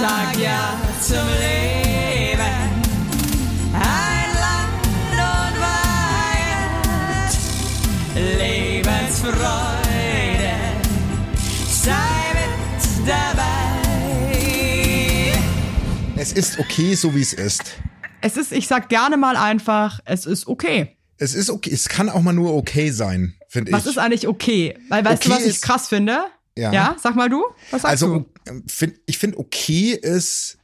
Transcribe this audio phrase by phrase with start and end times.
[0.00, 2.56] sag ja zum Leben.
[3.72, 5.56] Ein Land und
[6.52, 7.32] Weihend,
[8.38, 10.54] Lebensfreude,
[11.68, 13.42] sei mit dabei.
[16.16, 17.62] Es ist okay, so wie es ist.
[18.20, 20.92] Es ist, ich sag gerne mal einfach, es ist okay.
[21.18, 21.70] Es ist okay.
[21.72, 23.76] Es kann auch mal nur okay sein, finde ich.
[23.76, 24.76] Was ist eigentlich okay?
[24.90, 26.18] Weil weißt Okay du, was ich krass finde?
[26.56, 26.72] Ja.
[26.72, 27.44] Ja, sag mal du.
[27.70, 28.26] Was sagst also du?
[28.46, 30.58] ähm, find, ich finde okay ist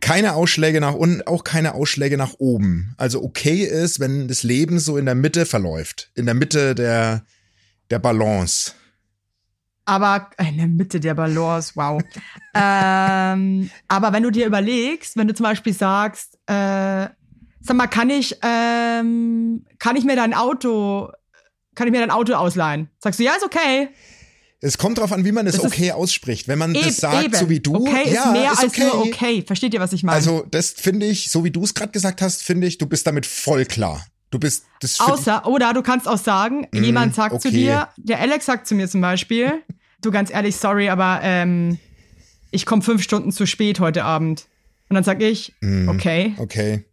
[0.00, 2.94] keine Ausschläge nach unten, auch keine Ausschläge nach oben.
[2.98, 7.24] Also okay ist, wenn das Leben so in der Mitte verläuft, in der Mitte der
[7.90, 8.72] der Balance.
[9.86, 12.02] Aber in der Mitte der Balance, wow.
[12.54, 17.08] ähm, aber wenn du dir überlegst, wenn du zum Beispiel sagst, äh,
[17.60, 21.10] sag mal, kann ich, ähm, kann ich mir dein Auto,
[21.74, 22.90] kann ich mir dein Auto ausleihen?
[22.98, 23.88] Sagst du, ja, ist okay.
[24.60, 26.48] Es kommt drauf an, wie man es okay ausspricht.
[26.48, 27.34] Wenn man Eben, das sagt, eben.
[27.36, 28.84] so wie du, Okay ja, ist mehr ist als okay.
[28.84, 29.44] nur okay.
[29.46, 30.16] Versteht ihr, was ich meine?
[30.16, 33.06] Also das finde ich, so wie du es gerade gesagt hast, finde ich, du bist
[33.06, 34.04] damit voll klar.
[34.30, 37.56] Du bist das Außer, oder du kannst auch sagen, jemand sagt zu okay.
[37.56, 39.62] dir, der Alex sagt zu mir zum Beispiel,
[40.02, 41.78] du ganz ehrlich, sorry, aber ähm,
[42.50, 44.46] ich komme fünf Stunden zu spät heute Abend.
[44.90, 45.88] Und dann sag ich, Mhm.
[45.88, 46.84] okay, okay.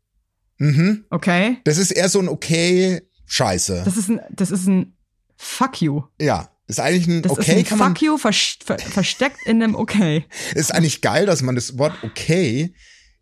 [0.59, 1.05] Mhm.
[1.09, 1.58] okay.
[1.63, 3.81] Das ist eher so ein okay Scheiße.
[3.83, 4.93] Das ist ein, das ist ein
[5.36, 6.03] Fuck you.
[6.21, 9.38] ja, ist eigentlich ein Das okay ist ein kann man Fuck you vers ver versteckt
[9.45, 10.25] in einem Okay.
[10.55, 12.73] ist eigentlich geil, dass man das Wort okay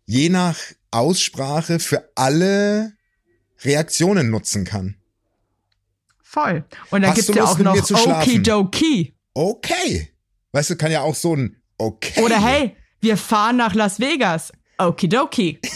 [0.06, 0.56] je nach
[0.90, 2.92] Aussprache für alle
[3.62, 4.96] Reaktionen nutzen kann.
[6.22, 6.64] Voll.
[6.90, 7.76] Und dann gibt's du ja auch noch?
[7.76, 9.14] Okidoki.
[9.34, 10.10] Okay.
[10.52, 12.22] Weißt du, kann ja auch so ein okay.
[12.22, 14.52] Oder hey, wir fahren nach Las Vegas.
[14.78, 15.60] Okidoki.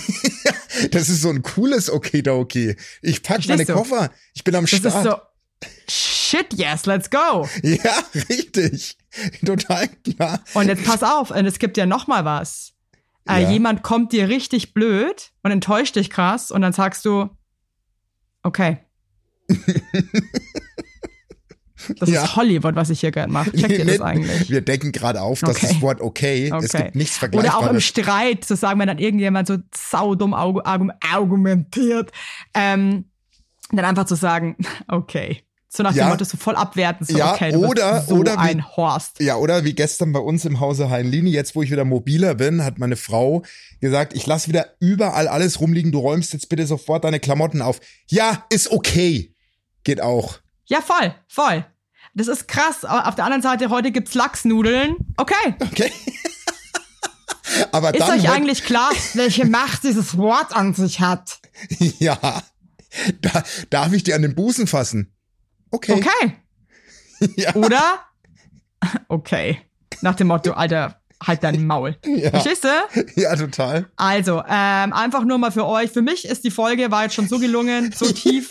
[0.92, 2.76] Das ist so ein cooles Okidoki.
[3.02, 3.72] Ich pack meine du?
[3.72, 4.12] Koffer.
[4.34, 4.94] Ich bin am Das Start.
[4.94, 5.16] ist so,
[6.28, 7.46] shit, yes, let's go.
[7.62, 8.96] Ja, richtig.
[9.44, 10.40] Total klar.
[10.54, 12.72] Und jetzt pass auf, und es gibt ja noch mal was.
[13.28, 13.50] Äh, Ja.
[13.50, 17.28] Jemand kommt dir richtig blöd und enttäuscht dich krass und dann sagst du,
[18.42, 18.78] okay.
[22.00, 22.24] Das Ja.
[22.24, 23.52] ist Hollywood, was ich hier gerade mache.
[23.52, 24.50] Checkt ihr das eigentlich?
[24.50, 25.68] Wir decken gerade auf, dass Okay.
[25.70, 26.82] das Wort okay, es Okay.
[26.84, 27.40] gibt nichts Oder auch im
[27.80, 27.84] Vergleichbares.
[27.84, 32.10] Streit zu sagen, wenn dann irgendjemand so saudumm argu- argumentiert,
[32.52, 33.04] ähm,
[33.70, 34.56] dann einfach zu sagen,
[34.88, 35.44] okay.
[35.78, 36.06] So nach Ja.
[36.06, 39.20] dem Motto, so voll abwerten, so Ja, okay, oder- so oder wie- ein Horst.
[39.20, 42.64] Ja, oder wie gestern bei uns im Hause Heinlini, jetzt wo ich wieder mobiler bin,
[42.64, 43.44] hat meine Frau
[43.80, 47.78] gesagt, ich lass wieder überall alles rumliegen, du räumst jetzt bitte sofort deine Klamotten auf.
[48.08, 49.32] Ja, ist okay.
[49.84, 50.40] Geht auch.
[50.66, 51.64] Ja, voll, voll.
[52.12, 52.84] Das ist krass.
[52.84, 54.96] Auf der anderen Seite, heute gibt's Lachsnudeln.
[55.16, 55.54] Okay.
[55.60, 55.92] Okay.
[57.70, 61.38] Aber Ist euch eigentlich klar, welche Macht dieses Wort an sich hat?
[62.00, 62.42] Ja.
[63.20, 65.14] Da, darf ich dir an den Busen fassen?
[65.70, 65.92] Okay.
[65.92, 66.36] Okay.
[67.36, 67.54] Ja.
[67.56, 68.00] Oder?
[69.08, 69.58] Okay.
[70.02, 71.96] Nach dem Motto, Alter, halt dein Maul.
[72.06, 72.30] Ja.
[72.30, 72.68] Verstehst du?
[73.20, 73.86] Ja, total.
[73.96, 75.90] Also, ähm, einfach nur mal für euch.
[75.90, 78.48] Für mich ist die Folge, war jetzt schon so gelungen, so tief,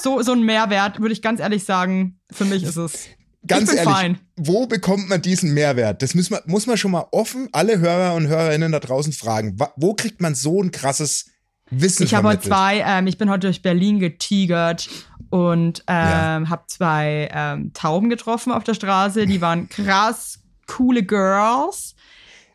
[0.00, 2.20] so, so ein Mehrwert, würde ich ganz ehrlich sagen.
[2.30, 3.08] Für mich ist es.
[3.46, 4.20] Ganz ehrlich, fein.
[4.36, 6.02] wo bekommt man diesen Mehrwert?
[6.02, 9.58] Das muss man, muss man schon mal offen alle Hörer und Hörerinnen da draußen fragen.
[9.76, 11.26] Wo kriegt man so ein krasses
[11.70, 14.88] Wissen Ich habe heute zwei, ähm, ich bin heute durch Berlin getigert
[15.30, 16.36] und Ja.
[16.36, 19.26] ähm, habe zwei ähm, Tauben getroffen auf der Straße.
[19.26, 21.94] Die waren krass coole Girls.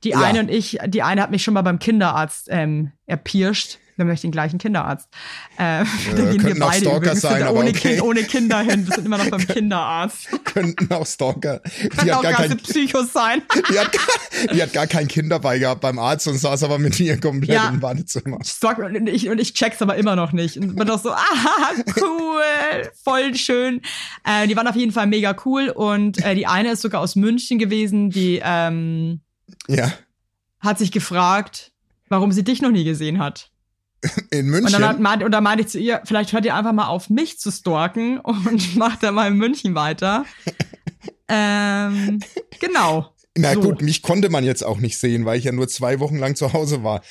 [0.03, 0.21] Die Ja.
[0.21, 3.79] eine und ich, die eine hat mich schon mal beim Kinderarzt ähm, erpirscht.
[3.99, 5.09] Wir möchten den gleichen Kinderarzt.
[5.57, 7.95] Ähm, da gehen wir beide Stalker sein, aber ohne, okay.
[7.95, 8.87] kind, ohne Kinder hin.
[8.87, 10.29] Wir sind immer noch beim Kinderarzt.
[10.45, 11.61] Könnten auch Stalker.
[11.83, 13.41] Die Können auch gar ganze kein, Psychos sein.
[13.69, 16.79] die, hat, gar- die hat gar kein Kind dabei gehabt beim Arzt und saß aber
[16.79, 17.69] mit mir komplett Ja.
[17.69, 18.37] im Badezimmer.
[18.43, 20.57] Sag, und, ich, und ich check's aber immer noch nicht.
[20.57, 21.19] Und bin doch so, ah,
[21.99, 23.81] cool, voll schön.
[24.23, 25.69] Äh, die waren auf jeden Fall mega cool.
[25.69, 29.19] Und äh, die eine ist sogar aus München gewesen, die ähm,
[29.67, 29.91] Ja.
[30.61, 31.73] hat sich gefragt,
[32.07, 33.51] warum sie dich noch nie gesehen hat.
[34.31, 34.71] In Und München.
[34.73, 37.09] dann, hat, meint, und dann meinte ich zu ihr, vielleicht hört ihr einfach mal auf,
[37.09, 40.25] mich zu stalken und macht dann mal in München weiter.
[41.27, 42.19] ähm,
[42.59, 43.13] genau.
[43.37, 43.61] Na so.
[43.61, 46.35] gut, mich konnte man jetzt auch nicht sehen, weil ich ja nur zwei Wochen lang
[46.35, 47.01] zu Hause war.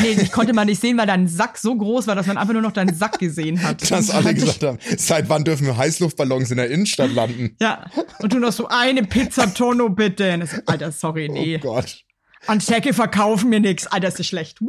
[0.00, 2.52] Nee, ich konnte man nicht sehen, weil dein Sack so groß war, dass man einfach
[2.52, 3.90] nur noch deinen Sack gesehen hat.
[3.90, 7.56] Dass Und alle gesagt haben, seit wann dürfen Heißluftballons in der Innenstadt landen?
[7.60, 7.84] Ja.
[8.20, 10.34] Und du noch so eine Pizza Tonno bitte.
[10.34, 11.56] Und das, Alter, sorry, nee.
[11.56, 12.04] Oh Gott.
[12.46, 13.86] An Checke verkaufen mir nix.
[13.88, 14.60] Alter, ist das schlecht.
[14.60, 14.68] Woo!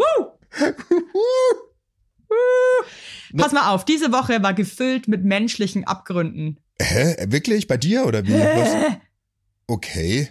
[3.38, 6.60] Pass mal auf, diese Woche war gefüllt mit menschlichen Abgründen.
[6.82, 7.16] Hä?
[7.28, 7.68] Wirklich?
[7.68, 8.34] Bei dir oder wie?
[9.68, 10.30] Okay.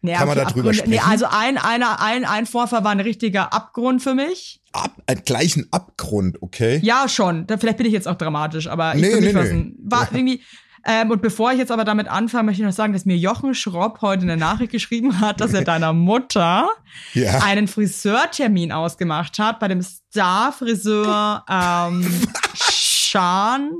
[0.00, 1.10] Nee, Kann man okay, darüber Abgründe- Nee, sprechen?
[1.10, 4.62] also ein, einer, ein, ein Vorfall war ein richtiger Abgrund für mich.
[4.72, 6.78] Ab, äh, gleich ein Abgrund, okay?
[6.84, 7.48] Ja, schon.
[7.48, 9.50] Da, vielleicht bin ich jetzt auch dramatisch, aber ich Nee, mich nee, nee.
[9.50, 10.42] ein, war irgendwie,
[10.86, 13.54] Ähm, und bevor ich jetzt aber damit anfange, möchte ich noch sagen, dass mir Jochen
[13.54, 16.68] Schropp heute eine Nachricht geschrieben hat, dass er deiner Mutter
[17.14, 17.38] Ja.
[17.40, 23.70] einen Friseurtermin ausgemacht hat bei dem Star-Friseur ähm, Schan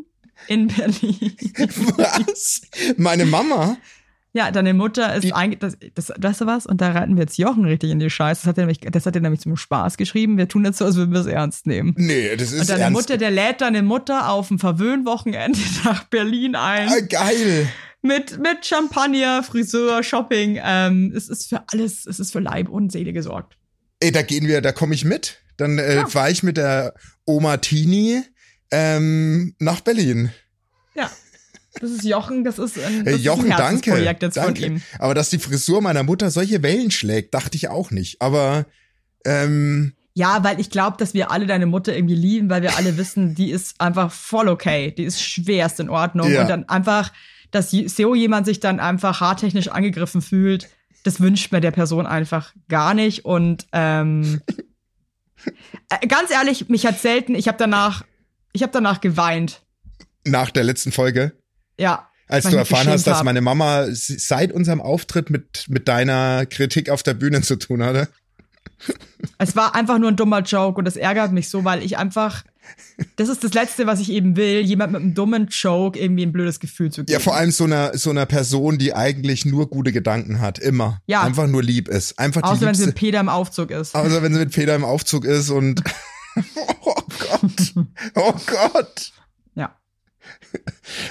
[0.46, 1.36] in Berlin.
[1.96, 2.62] Was?
[2.96, 3.76] Meine Mama?
[4.38, 6.64] Ja, deine Mutter ist eigentlich, das, das, weißt du was?
[6.64, 8.42] Und da reiten wir jetzt Jochen richtig in die Scheiße.
[8.42, 10.38] Das hat er nämlich, das hat er nämlich zum Spaß geschrieben.
[10.38, 11.92] Wir tun jetzt so, als würden wir es ernst nehmen.
[11.96, 13.00] Nee, das ist Und deine ernst.
[13.00, 16.88] Mutter, der lädt deine Mutter auf ein Verwöhnwochenende nach Berlin ein.
[16.88, 17.68] ah, geil.
[18.00, 20.60] Mit, mit Champagner, Friseur, Shopping.
[20.62, 23.58] Ähm, es ist für alles, es ist für Leib und Seele gesorgt.
[23.98, 25.40] Ey, da gehen wir, da komme ich mit.
[25.56, 26.94] Dann äh, fahre ich mit der
[27.24, 28.22] Oma Tini
[28.70, 30.30] ähm, nach Berlin.
[30.94, 31.10] Ja.
[31.80, 34.04] Das ist Jochen, das ist ein, das Hey, ist Jochen, ein danke.
[34.04, 34.30] Danke.
[34.30, 34.82] von ihm.
[34.98, 38.20] Aber dass die Frisur meiner Mutter solche Wellen schlägt, dachte ich auch nicht.
[38.20, 38.66] Aber
[39.24, 42.96] ähm, Ja, weil ich glaube, dass wir alle deine Mutter irgendwie lieben, weil wir alle
[42.96, 44.92] wissen, die ist einfach voll okay.
[44.96, 46.30] Die ist schwerst in Ordnung.
[46.30, 46.42] Ja.
[46.42, 47.12] Und dann einfach,
[47.50, 50.68] dass so jemand sich dann einfach haartechnisch angegriffen fühlt,
[51.04, 53.24] das wünscht mir der Person einfach gar nicht.
[53.24, 54.40] Und ähm,
[55.90, 58.04] äh, ganz ehrlich, mich hat selten, ich habe danach,
[58.52, 59.62] ich habe danach geweint.
[60.24, 61.32] nach der letzten Folge,
[61.78, 62.08] Ja.
[62.26, 63.24] als du erfahren hast, dass hab.
[63.24, 68.08] meine Mama seit unserem Auftritt mit, mit deiner Kritik auf der Bühne zu tun hatte.
[69.38, 72.44] Es war einfach nur ein dummer Joke und das ärgert mich so, weil ich einfach,
[73.16, 76.32] das ist das Letzte, was ich eben will, jemand mit einem dummen Joke irgendwie ein
[76.32, 77.12] blödes Gefühl zu geben.
[77.12, 81.00] Ja, vor allem so einer, so einer Person, die eigentlich nur gute Gedanken hat, immer.
[81.06, 81.22] Ja.
[81.22, 82.18] Einfach nur lieb ist.
[82.18, 83.94] Einfach Außer wenn sie mit Peter im Aufzug ist.
[83.94, 85.82] außer wenn sie mit Peter im Aufzug ist und,
[86.82, 87.74] oh Gott,
[88.14, 89.12] oh Gott.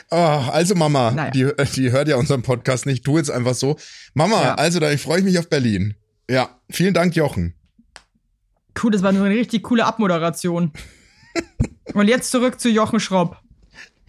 [0.09, 0.15] Oh,
[0.51, 1.31] also Mama, Naja.
[1.31, 3.77] die, die hört ja unseren Podcast nicht, tu jetzt einfach so.
[4.13, 4.55] Mama, Ja.
[4.55, 5.95] also da freue ich mich auf Berlin.
[6.29, 7.53] Ja, vielen Dank, Jochen.
[8.81, 10.71] Cool, das war nur eine richtig coole Abmoderation.
[11.93, 13.37] Und jetzt zurück zu Jochen Schropp.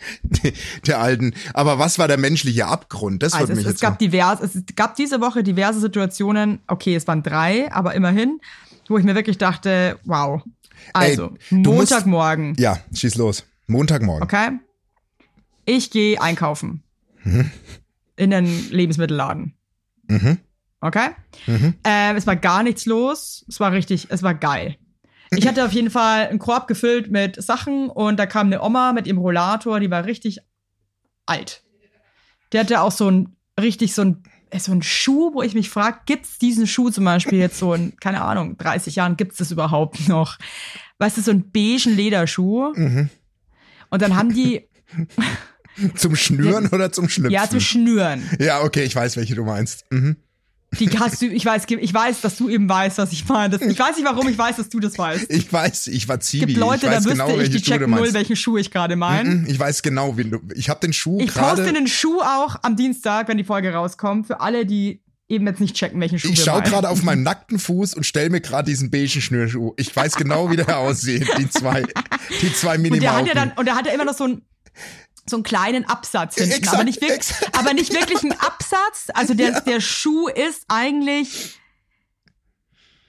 [0.87, 1.35] Der alten.
[1.55, 3.23] Aber was war der menschliche Abgrund?
[3.23, 6.61] Das Also würde es, mich es jetzt gab divers, es gab diese Woche diverse Situationen,
[6.69, 8.41] okay, es waren drei, aber immerhin,
[8.89, 10.43] wo ich mir wirklich dachte, wow.
[10.93, 13.45] Also, Ey, du musst- Montagmorgen, Ja, schieß los.
[13.67, 14.23] Montagmorgen.
[14.23, 14.51] okay?
[15.69, 16.83] Ich gehe einkaufen.
[18.17, 19.55] In den Lebensmittelladen.
[20.07, 20.39] Mhm.
[20.81, 21.11] Okay?
[21.47, 21.75] Mhm.
[21.85, 23.45] Ähm, es war gar nichts los.
[23.49, 24.79] Es war richtig, es war geil.
[25.31, 28.95] Ich hatte auf jeden Fall einen Korb gefüllt mit Sachen und da kam eine Oma
[28.95, 30.39] mit ihrem Rollator, die war richtig
[31.27, 31.63] alt.
[32.53, 35.69] Der hatte auch so ein, richtig so ein, äh, so ein Schuh, wo ich mich
[35.69, 39.51] frage, gibt's diesen Schuh zum Beispiel jetzt so in, keine Ahnung, 30 Jahren, gibt's das
[39.51, 40.39] überhaupt noch?
[40.97, 42.73] Weißt du, so einen beigen Lederschuh.
[42.75, 43.11] Mhm.
[43.91, 44.67] Und dann haben die,
[45.97, 47.33] Zum Schnüren oder zum Schnüpfen?
[47.33, 48.23] ja, zum Schnüren.
[48.39, 49.85] Ja, okay, ich weiß, welche du meinst.
[49.91, 50.17] Mhm.
[50.79, 53.57] Die hast du, ich weiß, ich weiß, dass du eben weißt, was ich meine.
[53.57, 55.31] Ich weiß nicht, warum ich weiß, dass du das weißt.
[55.31, 56.45] Ich weiß, ich war Zivi.
[56.45, 58.95] gibt Leute, ich da weiß wüsste genau, ich, die checken null, welchen Schuh ich gerade
[58.95, 59.31] meine.
[59.31, 60.41] Mhm, Ich weiß genau, wie du.
[60.55, 64.27] Ich habe den Schuh Ich poste den Schuh auch am Dienstag, wenn die Folge rauskommt,
[64.27, 65.01] für alle, die
[65.31, 66.71] eben jetzt nicht checken, welchen Schuh Ich schaue meinen.
[66.71, 69.73] gerade auf meinen nackten Fuß und stell mir gerade diesen beigen Schnürschuh.
[69.79, 71.27] Ich weiß genau, wie der aussieht.
[71.39, 71.83] Die zwei,
[72.43, 74.43] die zwei Und der hat ja dann, und der hat ja immer noch so einen,
[75.29, 77.59] so einen kleinen Absatz hinten, Exakt, aber nicht wirklich, exakt.
[77.59, 79.09] aber nicht wirklich ein Absatz.
[79.15, 81.59] Also der, der Schuh ist eigentlich,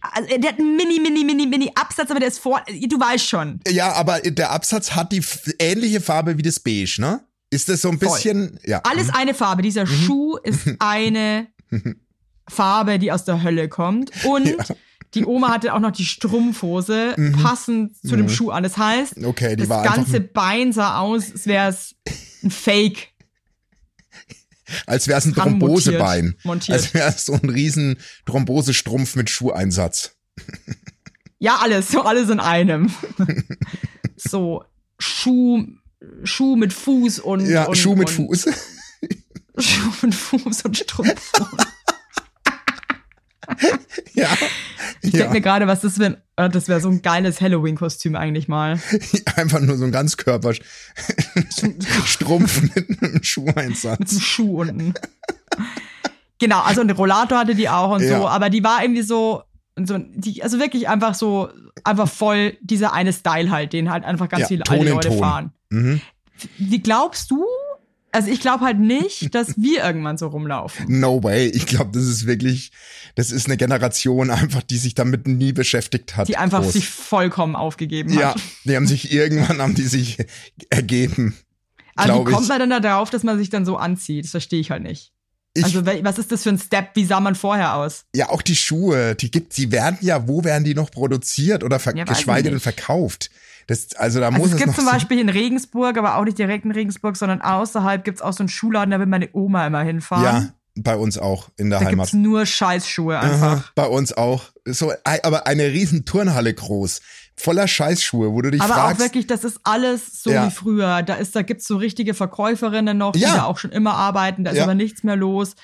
[0.01, 3.27] also der hat einen mini, mini, mini, mini Absatz, aber der ist vor, du weißt
[3.27, 3.59] schon.
[3.67, 5.23] ja, aber der Absatz hat die
[5.59, 7.23] ähnliche Farbe wie das Beige, ne?
[7.51, 8.09] Ist das so ein Voll.
[8.09, 8.79] bisschen, ja.
[8.83, 9.63] Alles eine Farbe.
[9.63, 10.05] Dieser Mhm.
[10.05, 11.47] Schuh ist eine
[12.47, 14.11] Farbe, die aus der Hölle kommt.
[14.23, 14.55] Und Ja.
[15.15, 18.63] Die Oma hatte auch noch die Strumpfhose passend zu dem Schuh an.
[18.63, 19.25] Das heißt, Mhm.
[19.25, 21.95] Okay, die das ganze Bein sah aus, als wäre es
[22.43, 23.09] ein Fake.
[24.85, 26.35] als wäre es ein Thrombosebein.
[26.43, 26.73] montiert-.
[26.77, 30.15] Als wäre es so ein riesen Thrombosestrumpf mit Schuheinsatz.
[31.41, 32.91] Ja, alles, so alles in einem.
[34.17, 34.65] so
[34.99, 35.65] Schuh,
[36.25, 38.49] Schuh mit Fuß und Ja, und, Schuh mit und, Fuß.
[39.57, 41.31] Schuh mit Fuß und Strumpf.
[44.13, 44.27] Ja.
[45.01, 45.19] Ich ja.
[45.19, 46.21] denke mir gerade, was das wäre.
[46.35, 48.79] Das wäre so ein geiles Halloween-Kostüm eigentlich mal.
[49.35, 50.53] Einfach nur so ein Ganzkörper
[52.05, 53.99] Strumpf mit einem Schuheinsatz.
[53.99, 54.93] mit einem Schuh unten.
[56.39, 58.19] genau, also einen Rollator hatte die auch und Ja.
[58.19, 59.43] so, aber die war irgendwie so,
[59.83, 61.49] so die, also wirklich einfach so,
[61.83, 65.09] einfach voll dieser eine Style halt, den halt einfach ganz Ja, viele Ton alte Leute
[65.09, 65.19] Ton.
[65.19, 65.51] fahren.
[65.69, 66.01] Mhm.
[66.57, 67.45] Wie glaubst du?
[68.11, 70.85] Also ich glaube halt nicht, dass wir irgendwann so rumlaufen.
[70.99, 71.47] No way.
[71.47, 72.71] Ich glaube, das ist wirklich,
[73.15, 76.27] das ist eine Generation einfach, die sich damit nie beschäftigt hat.
[76.27, 76.73] Die einfach groß.
[76.73, 78.41] sich vollkommen aufgegeben Ja, hat.
[78.63, 80.17] die haben sich irgendwann haben die sich
[80.69, 81.37] ergeben.
[81.95, 84.23] Also wie kommt man denn da drauf, dass man sich dann so anzieht?
[84.23, 85.11] Das verstehe ich halt nicht.
[85.59, 86.89] Ich- also was ist das für ein Step?
[86.95, 88.05] Wie sah man vorher aus?
[88.15, 91.79] Ja, auch die Schuhe, die gibt, die werden ja, wo werden die noch produziert oder
[91.95, 93.29] Ja, geschweige denn verkauft?
[93.67, 96.23] Das, also da Also muss es es gibt noch zum Beispiel in Regensburg, aber auch
[96.25, 99.67] nicht direkt in Regensburg, sondern außerhalb gibt's auch so einen Schuhladen, da will meine Oma
[99.67, 100.23] immer hinfahren.
[100.23, 102.07] Ja, bei uns auch in der da Heimat.
[102.07, 103.41] gibt's nur Scheißschuhe einfach.
[103.41, 104.45] Aha, bei uns auch.
[104.65, 107.01] So, aber eine riesen Turnhalle groß,
[107.39, 108.95] voller Scheißschuhe, wo du dich Aber fragst.
[109.01, 110.47] auch wirklich, das ist alles so Ja.
[110.47, 111.01] wie früher.
[111.03, 113.35] Da ist, da gibt's so richtige Verkäuferinnen noch, die Ja.
[113.35, 114.43] da auch schon immer arbeiten.
[114.43, 114.63] Da ist Ja.
[114.63, 115.55] aber nichts mehr los.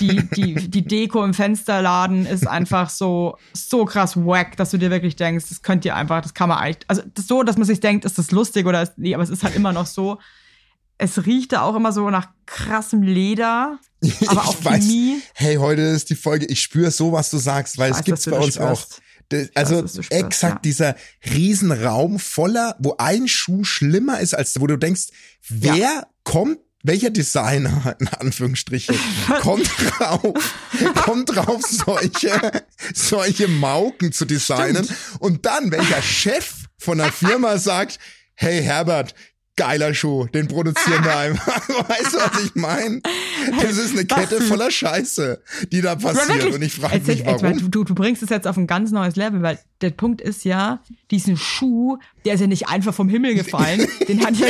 [0.00, 4.90] Die, die, die Deko im Fensterladen ist einfach so, so krass wack, dass du dir
[4.90, 7.66] wirklich denkst, das könnt ihr einfach, das kann man eigentlich, also das so, dass man
[7.66, 10.18] sich denkt, ist das lustig oder ist, nee, aber es ist halt immer noch so.
[10.96, 13.78] Es riecht da auch immer so nach krassem Leder,
[14.28, 15.20] aber auch ich weiß, Chemie.
[15.34, 18.04] hey, heute ist die Folge, ich spüre so, was du sagst, weil Ich es weiß,
[18.06, 18.76] gibt's bei uns auch.
[18.76, 18.92] spürst.
[18.92, 19.00] Das-
[19.54, 20.60] Also spürst, exakt ja.
[20.62, 25.08] dieser Riesenraum voller, wo ein Schuh schlimmer ist, als wo du denkst,
[25.48, 28.96] wer kommt, welcher Designer, in Anführungsstrichen,
[29.40, 30.54] kommt drauf,
[31.04, 37.98] kommt drauf, solche, solche Mauken zu designen und dann welcher Chef von der Firma sagt,
[38.34, 39.14] hey Herbert,
[39.56, 41.68] geiler Schuh, den produzieren wir einfach.
[41.88, 43.00] Weißt du, was ich meine?
[43.60, 46.54] Das ist eine Kette voller Scheiße, die da Ja, passiert wirklich.
[46.54, 47.70] und ich frage mich, erzähl mal, warum.
[47.70, 50.80] Du, du bringst es jetzt auf ein ganz neues Level, weil der Punkt ist ja,
[51.10, 54.46] diesen Schuh, der ist ja nicht einfach vom Himmel gefallen, den hat ja,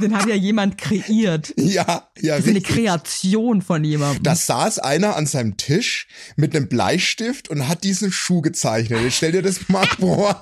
[0.00, 1.52] den hat ja jemand kreiert.
[1.56, 2.60] Ja, ja, Das ist eine.
[2.60, 4.22] Kreation von jemandem.
[4.22, 9.00] Da saß einer an seinem Tisch mit einem Bleistift und hat diesen Schuh gezeichnet.
[9.02, 10.40] Jetzt stell dir das mal vor.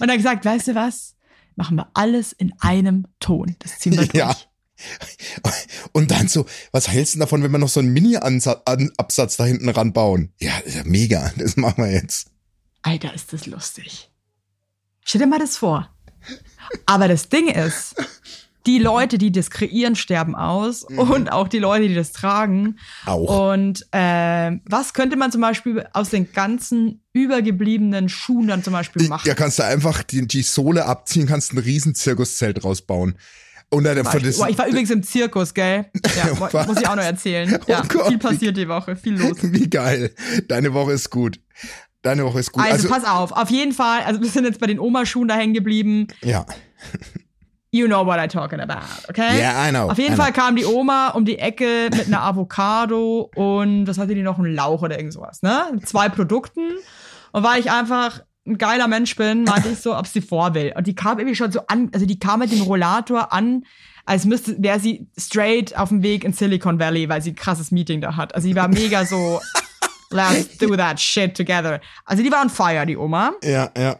[0.00, 1.16] Und dann, gesagt, weißt du was?
[1.56, 3.56] Machen wir alles in einem Ton.
[3.58, 4.14] Das ziehen wir durch.
[4.14, 4.36] Ja.
[5.92, 9.68] Und dann so, was hältst du davon, wenn wir noch so einen Mini-Absatz da hinten
[9.68, 10.32] ranbauen?
[10.38, 11.32] Ja, ja mega.
[11.36, 12.30] Das machen wir jetzt.
[12.82, 14.10] Alter, ist das lustig.
[15.04, 15.92] Stell dir mal das vor.
[16.86, 17.96] Aber das Ding ist,
[18.68, 22.62] die Leute, die das kreieren, sterben aus und auch die Leute, die das tragen.
[22.62, 22.76] Mhm.
[23.06, 23.52] Auch.
[23.52, 29.08] Und ähm, was könnte man zum Beispiel aus den ganzen übergebliebenen Schuhen dann zum Beispiel
[29.08, 29.26] machen?
[29.26, 33.14] Ja, kannst du einfach die, die Sohle abziehen, kannst ein riesen Zirkuszelt rausbauen.
[33.70, 35.86] Und dann von das, ich war übrigens im Zirkus, gell?
[36.16, 37.58] Ja, muss ich auch noch erzählen.
[37.66, 39.36] Ja, Oh Gott, viel wie- passiert die Woche, viel los.
[39.42, 40.14] wie geil.
[40.46, 41.40] Deine Woche ist gut.
[42.02, 42.62] Deine Woche ist gut.
[42.64, 45.54] Also, pass auf, auf jeden Fall, also wir sind jetzt bei den Omaschuhen da hängen
[45.54, 46.06] geblieben.
[46.22, 46.44] ja.
[47.70, 49.38] You know what I'm talking about, okay?
[49.38, 50.42] Yeah, I know, Auf jeden I Fall know.
[50.42, 54.38] kam die Oma um die Ecke mit einer Avocado und was hatte die noch?
[54.38, 55.78] Einen Lauch oder irgend sowas, ne?
[55.84, 56.70] Zwei Produkten.
[57.32, 60.72] Und weil ich einfach ein geiler Mensch bin, meinte ich so, ob sie vor will.
[60.74, 63.64] Und die kam irgendwie schon so an, also die kam mit dem Rollator an,
[64.06, 67.70] als müsste, wäre sie straight auf dem Weg in Silicon Valley, weil sie ein krasses
[67.70, 68.34] Meeting da hat.
[68.34, 69.42] Also die war mega so,
[70.10, 71.80] let's do that shit together.
[72.06, 73.32] Also die war on fire, die Oma.
[73.44, 73.96] Ja, ja.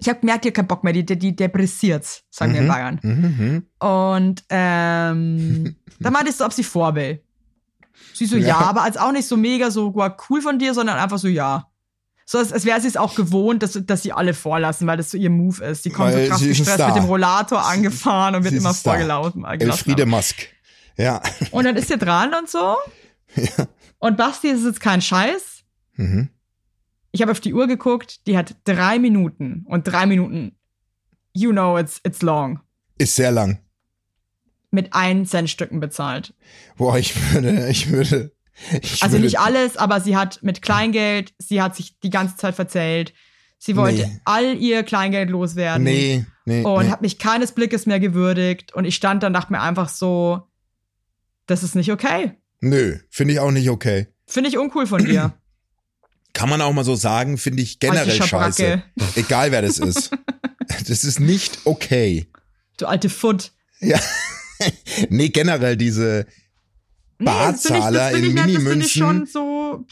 [0.00, 3.00] Ich habe gemerkt, die hat keinen Bock mehr, die, die, depressiert, sagen wir in Bayern.
[3.02, 3.66] Mhm.
[3.78, 7.22] Und ähm, dann meinte ich so, ob sie vor will.
[8.14, 8.56] Sie so, ja, Ja.
[8.60, 11.66] aber als auch nicht so mega so wow, cool von dir, sondern einfach so, ja.
[12.24, 15.10] So, als, als wäre sie es auch gewohnt, dass, dass sie alle vorlassen, weil das
[15.10, 15.84] so ihr Move ist.
[15.84, 19.44] Die kommt Weil so krass gestresst mit dem Rollator angefahren und wird immer vorgelaufen.
[19.44, 20.46] Elfriede Musk.
[20.96, 21.20] Ja.
[21.50, 22.76] Und dann ist sie dran und so.
[23.98, 25.62] Und Basti ist jetzt kein Scheiß.
[25.96, 26.30] Mhm.
[27.12, 29.64] Ich habe auf die Uhr geguckt, die hat drei Minuten.
[29.66, 30.56] Und drei Minuten,
[31.32, 32.60] you know it's, it's long.
[32.98, 33.58] Ist sehr lang.
[34.70, 36.34] Mit 1 Cent Stücken bezahlt.
[36.76, 38.32] Boah, ich würde, ich würde.
[38.82, 42.36] Ich Also würde, nicht alles, aber sie hat mit Kleingeld, sie hat sich die ganze
[42.36, 43.12] Zeit verzählt.
[43.58, 44.20] Sie wollte Nee.
[44.24, 45.82] all ihr Kleingeld loswerden.
[45.82, 46.62] Nee, nee.
[46.62, 46.90] Und nee.
[46.90, 48.72] hat mich keines Blickes mehr gewürdigt.
[48.74, 50.42] Und ich stand dann, dachte mir einfach so,
[51.46, 52.38] das ist nicht okay.
[52.60, 54.06] Nö, finde ich auch nicht okay.
[54.26, 55.34] Finde ich uncool von dir.
[56.32, 58.82] Kann man auch mal so sagen, finde ich generell scheiße.
[59.16, 60.10] Egal wer das ist.
[60.86, 62.28] Das ist nicht okay.
[62.78, 63.50] Du alte Foot.
[63.80, 63.98] Ja.
[65.08, 66.26] Nee, generell diese
[67.18, 68.88] Nee, Barzahler finde in finde ich Minimünzen.
[68.88, 69.84] schon so.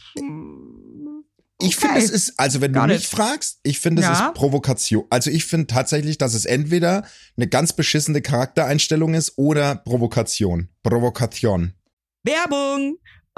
[1.61, 1.87] Ich Okay.
[1.87, 3.09] finde, es ist, also wenn du Got mich it.
[3.09, 4.27] fragst, ich finde, es Ja.
[4.29, 5.03] ist Provokation.
[5.09, 7.05] Also ich finde tatsächlich, dass es entweder
[7.35, 10.69] eine ganz beschissene Charaktereinstellung ist oder Provokation.
[10.83, 11.73] Provokation.
[12.23, 12.97] Werbung!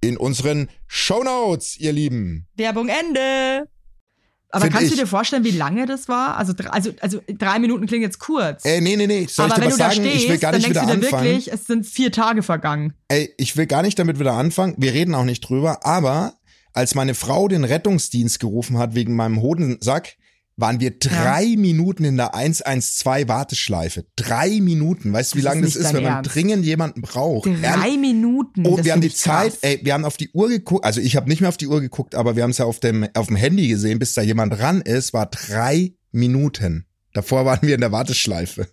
[0.00, 2.46] in unseren Shownotes, ihr Lieben.
[2.56, 3.68] Werbung Ende.
[4.50, 4.96] Aber Find kannst ich.
[4.96, 6.36] du dir vorstellen, wie lange das war?
[6.36, 8.64] Also, also, also drei Minuten klingt jetzt kurz.
[8.64, 10.06] Ey, nee, nee, nee, soll aber ich dir wenn was du da sagen?
[10.06, 11.24] stehst, ich will gar nicht wieder anfangen.
[11.24, 12.94] wirklich, es sind vier Tage vergangen.
[13.08, 14.74] Ey, ich will gar nicht damit wieder anfangen.
[14.78, 15.84] Wir reden auch nicht drüber.
[15.84, 16.34] Aber
[16.72, 20.16] als meine Frau den Rettungsdienst gerufen hat wegen meinem Hodensack,
[20.56, 24.06] waren wir drei Minuten in der 112 Warteschleife.
[24.16, 25.12] Drei Minuten.
[25.12, 26.34] Weißt du, wie lange das ist, wenn man Ernst.
[26.34, 27.46] dringend jemanden braucht?
[27.46, 27.98] Drei Ehrlich?
[27.98, 28.66] Minuten.
[28.66, 29.58] Oh, wir haben die Zeit, krass.
[29.62, 31.80] ey, wir haben auf die Uhr geguckt, also ich habe nicht mehr auf die Uhr
[31.80, 34.58] geguckt, aber wir haben es ja auf dem, auf dem Handy gesehen, bis da jemand
[34.58, 36.86] ran ist, war drei Minuten.
[37.12, 38.66] Davor waren wir in der Warteschleife.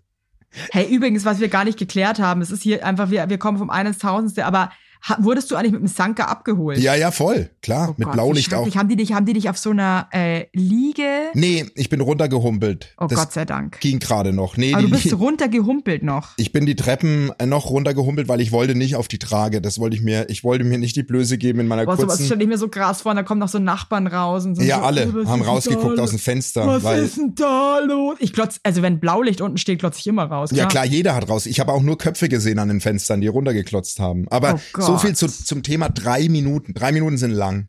[0.72, 3.58] Hey, übrigens, was wir gar nicht geklärt haben, es ist hier einfach, wir, wir kommen
[3.58, 4.72] vom einen ins Tausendste, aber ha,
[5.19, 6.77] wurdest du eigentlich mit dem Sanker abgeholt?
[6.79, 8.67] Ja, ja, voll, klar, Oh mit Gott, Blaulicht auch.
[8.75, 11.29] Haben die dich, haben die dich auf so einer äh, Liege?
[11.33, 12.93] Nee, ich bin runtergehumpelt.
[12.98, 13.79] Oh das Gott sei Dank.
[13.79, 14.57] ging gerade noch.
[14.57, 16.29] Nee, Aber die, du bist runtergehumpelt noch.
[16.38, 19.62] ich bin die Treppen äh, noch runtergehumpelt, weil ich wollte nicht auf die Trage.
[19.62, 22.07] Das wollte ich mir, ich wollte mir nicht die Blöße geben in meiner Boah, sowas
[22.17, 22.25] kurzen.
[22.25, 24.62] stelle ich mir so krass vor, und da kommen noch so Nachbarn raus und so.
[24.62, 26.19] Ja, so, alle oh, haben rausgeguckt aus dem?
[26.19, 28.15] Fenster, Was weil ist denn da los?
[28.19, 30.51] Ich glotz, also wenn Blaulicht unten steht, glotze ich immer raus.
[30.53, 31.45] Ja klar, jeder hat raus.
[31.45, 34.25] Ich habe auch nur Köpfe gesehen an den Fenstern, die runtergeklotzt haben.
[34.29, 34.86] Aber Oh Gott.
[34.94, 36.74] So viel zu, zum Thema drei Minuten.
[36.74, 37.68] Drei Minuten sind lang.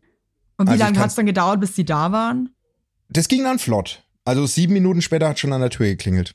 [0.57, 2.51] Und wie Also lange hat es dann gedauert, bis die da waren?
[3.09, 4.05] Das ging dann flott.
[4.25, 6.35] Also sieben Minuten später hat schon an der Tür geklingelt.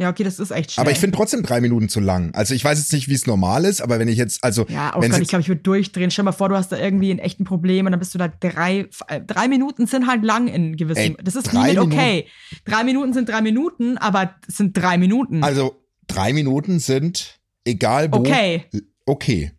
[0.00, 0.82] Ja, okay, das ist echt schnell.
[0.82, 2.32] Aber ich finde trotzdem drei Minuten zu lang.
[2.32, 4.92] Also ich weiß jetzt nicht, wie es normal ist, aber wenn ich jetzt, also Ja,
[4.94, 6.12] oh Gott, ich glaube, ich würde durchdrehen.
[6.12, 8.28] Stell mal vor, du hast da irgendwie ein echtes Problem und dann bist du da
[8.28, 12.26] drei, äh, drei Minuten sind halt lang in gewissen, Ey, das ist Limit okay.
[12.64, 15.42] Drei Minuten sind drei Minuten, aber es sind drei Minuten.
[15.42, 18.18] also drei Minuten sind egal wo.
[18.18, 18.66] okay,
[19.04, 19.50] Okay.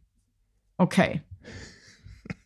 [0.80, 1.22] Okay.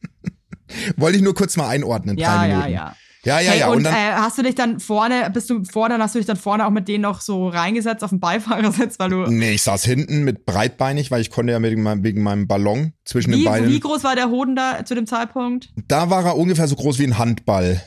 [0.98, 2.18] Wollte ich nur kurz mal einordnen.
[2.18, 2.96] Ja, ja, ja.
[3.26, 3.68] Ja, ja, hey, ja.
[3.68, 6.20] und, Und, dann, äh, hast du dich dann vorne, bist du vorne, dann hast du
[6.20, 9.26] dich dann vorne auch mit denen noch so reingesetzt auf den Beifahrersitz, weil du.
[9.28, 12.92] nee, ich saß hinten mit breitbeinig, weil ich konnte ja wegen meinem, wegen meinem Ballon
[13.06, 13.70] zwischen den Wie, Beinen.
[13.70, 15.72] wie groß war der Hoden da zu dem Zeitpunkt?
[15.88, 17.82] Da war er ungefähr so groß wie ein Handball.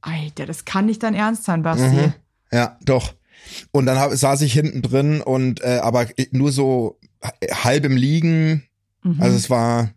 [0.00, 1.84] Alter, das kann nicht dein Ernst sein, Basti.
[1.84, 2.14] Mhm.
[2.50, 3.12] Ja, doch.
[3.72, 6.98] Und dann hab, saß ich hinten drin und äh, aber nur so
[7.52, 8.64] halb im Liegen.
[9.02, 9.20] Mhm.
[9.20, 9.90] Also es war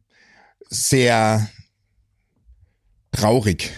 [0.70, 1.50] sehr
[3.12, 3.72] traurig.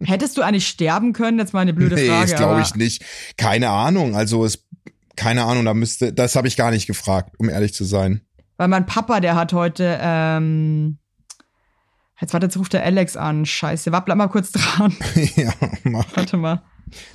[0.00, 1.38] Hättest du eigentlich sterben können?
[1.38, 2.30] Jetzt mal eine blöde nee, Frage.
[2.30, 3.04] das glaube ich nicht.
[3.38, 4.14] Keine Ahnung.
[4.14, 4.66] Also es
[5.16, 8.20] keine Ahnung, da müsste, das habe ich gar nicht gefragt, um ehrlich zu sein.
[8.58, 10.98] Weil mein Papa, der hat heute, ähm,
[12.20, 13.46] jetzt warte, jetzt ruft der Alex an.
[13.46, 14.94] Scheiße, warte, bleib mal kurz dran.
[15.36, 15.52] ja,
[15.84, 16.04] mach.
[16.14, 16.62] Warte mal.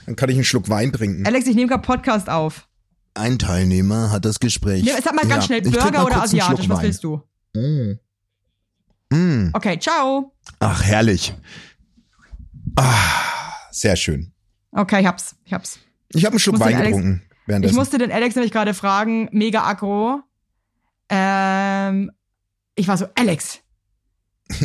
[0.05, 1.25] Dann kann ich einen Schluck Wein trinken.
[1.25, 2.67] Alex, ich nehme gerade Podcast auf.
[3.13, 4.83] Ein Teilnehmer hat das Gespräch.
[4.83, 7.21] Nee, sag mal ganz schnell, trink mal Burger oder asiatisch, was willst du?
[7.53, 7.99] Mm.
[9.13, 9.49] Mm.
[9.53, 10.33] Okay, ciao.
[10.59, 11.33] Ach, herrlich.
[12.77, 14.31] Ah, sehr schön.
[14.71, 15.79] Okay, ich hab's, ich hab's.
[16.09, 17.21] Ich habe einen Schluck Wein getrunken.
[17.63, 20.21] Ich musste den Alex nämlich gerade fragen, mega aggro.
[21.09, 22.11] Ähm,
[22.75, 23.59] ich war so, Alex,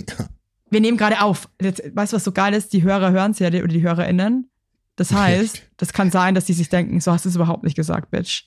[0.70, 1.48] wir nehmen gerade auf.
[1.60, 2.72] Jetzt, weißt du, was so geil ist?
[2.72, 4.48] Die Hörer hören es ja, oder die HörerInnen.
[4.96, 7.76] Das heißt, das kann sein, dass die sich denken, so hast du es überhaupt nicht
[7.76, 8.44] gesagt, Bitch.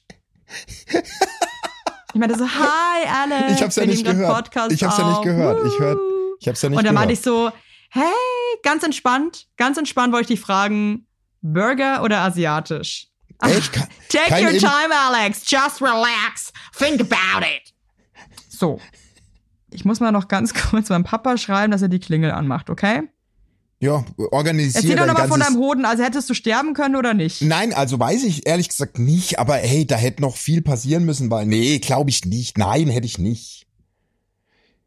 [2.13, 3.53] Ich meinte so, hi Alex.
[3.53, 4.33] Ich hab's ja nicht gehört.
[4.45, 5.63] Podcast Ich hab's ja nicht gehört.
[5.67, 5.97] Ich hör-
[6.39, 7.07] ich hab's ja nicht Und dann gehört.
[7.07, 7.51] meinte ich so,
[7.91, 8.03] hey,
[8.63, 11.05] ganz entspannt, ganz entspannt wollte ich dich fragen,
[11.41, 13.07] Burger oder asiatisch?
[13.43, 13.71] Echt?
[13.73, 15.43] Ke- Take your Im- time, Alex.
[15.49, 16.51] Just relax.
[16.75, 17.73] Think about it.
[18.49, 18.81] So.
[19.69, 23.03] Ich muss mal noch ganz kurz meinem Papa schreiben, dass er die Klingel anmacht, okay?
[23.81, 25.85] Ja, organisier Erzähl doch dein noch mal von deinem Hoden.
[25.85, 27.41] Also hättest du sterben können oder nicht?
[27.41, 31.31] Nein, also weiß ich ehrlich gesagt nicht, aber hey, da hätte noch viel passieren müssen,
[31.31, 32.57] weil, nee, glaube ich nicht.
[32.57, 33.67] Nein, hätte ich nicht.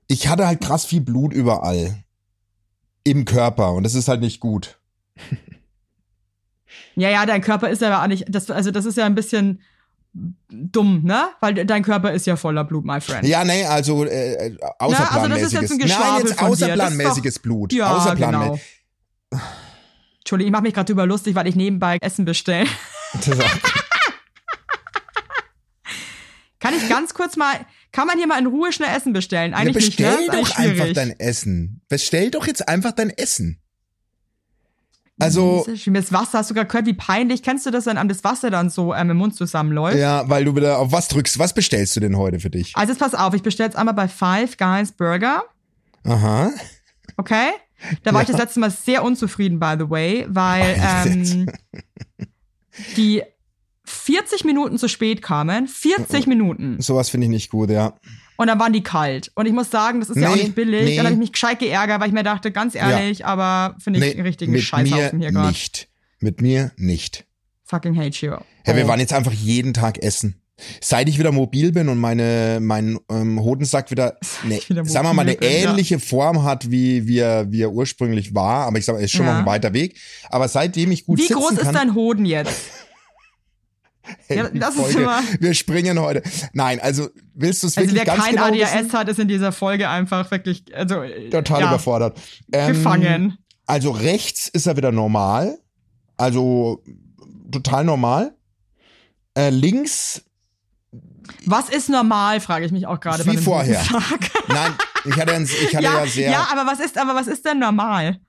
[0.09, 2.05] Ich hatte halt krass viel Blut überall.
[3.05, 4.79] Im Körper und das ist halt nicht gut.
[6.95, 8.27] Ja, ja, dein Körper ist ja auch nicht.
[8.29, 9.63] Das, also, das ist ja ein bisschen
[10.51, 11.31] dumm, ne?
[11.41, 13.27] Weil dein Körper ist ja voller Blut, my friend.
[13.27, 15.53] Ja, nee, also äh, außerplanmäßiges.
[15.53, 17.73] das ist jetzt ein Nein, Geschwafel jetzt außerplanmäßiges Blut.
[17.73, 18.61] Ja, Außerplanmä genau.
[20.21, 22.67] Entschuldigung, ich mache mich gerade drüber lustig, weil ich nebenbei Essen bestelle.
[26.61, 27.55] Kann ich ganz kurz mal,
[27.91, 29.51] Kann man hier mal in Ruhe schnell Essen bestellen?
[29.53, 30.07] Ja, Eigentlich nicht, ne?
[30.07, 30.95] bestell Ist eigentlich doch einfach schwierig.
[30.95, 31.81] dein Essen.
[31.89, 33.59] Bestell doch jetzt einfach dein Essen.
[35.19, 37.43] Also, Das das Wasser, hast du gerade gehört, wie peinlich.
[37.43, 39.99] Kennst du das, wenn einem das Wasser dann so ähm, im Mund zusammenläuft?
[39.99, 41.39] ja, weil du wieder auf was drückst.
[41.39, 42.75] Was bestellst du denn heute für dich?
[42.77, 45.45] Also jetzt pass auf, ich bestelle jetzt einmal bei Five Guys Burger,
[46.05, 46.51] Aha.
[47.17, 47.51] okay?
[48.03, 48.33] Da war ich Ja.
[48.35, 51.47] das letzte Mal sehr unzufrieden, by the way, weil ähm,
[52.97, 53.23] die
[53.85, 55.69] 40 Minuten zu spät kamen.
[55.69, 56.81] 40 Minuten.
[56.81, 57.95] Sowas finde ich nicht gut, ja.
[58.37, 59.31] Und dann waren die kalt.
[59.35, 60.85] Und ich muss sagen, das ist ja auch Nee, nicht billig.
[60.85, 60.97] nee.
[60.97, 64.05] Dann habe ich mich gescheit geärgert, weil ich mir dachte, ganz ehrlich, aber finde ich
[64.07, 65.49] Nee, einen richtigen mit Scheißhaufen mir hier gerade.
[65.49, 65.89] nicht.
[66.21, 67.25] Mit mir nicht.
[67.65, 68.33] Fucking hate you.
[68.67, 68.89] Ja, wir Oh.
[68.89, 70.42] waren jetzt einfach jeden Tag essen.
[70.81, 75.23] Seit ich wieder mobil bin und meine, mein ähm, Hodensack wieder, ne, sagen wir mal,
[75.23, 75.71] eine bin, ja.
[75.71, 78.67] ähnliche Form hat, wie, wie, er, wie er ursprünglich war.
[78.67, 79.33] Aber ich sage, es ist schon Ja.
[79.33, 79.99] noch ein weiter Weg.
[80.31, 82.53] Aber seitdem ich gut Wie sitzen groß kann, ist dein Hoden jetzt?
[84.27, 86.23] Hey, Ja, das ist Folge, immer- Wir springen heute.
[86.53, 88.93] Nein, also willst du es Also wirklich wer ganz kein genau ADHS wissen?
[88.95, 92.21] hat, ist in dieser Folge einfach wirklich, also Total ja, überfordert.
[92.51, 93.39] Ähm, gefangen.
[93.67, 95.57] Also rechts ist er wieder normal.
[96.17, 96.83] Also
[97.53, 98.35] total normal.
[99.39, 100.23] Äh, links,
[101.47, 103.25] Was ist normal, frage ich mich auch gerade.
[103.27, 103.83] Wie vorher.
[104.49, 104.73] Nein,
[105.05, 106.31] ich hatte, ein- ich hatte ja, ja, sehr.
[106.31, 108.21] ja, aber was ist, aber was ist denn normal?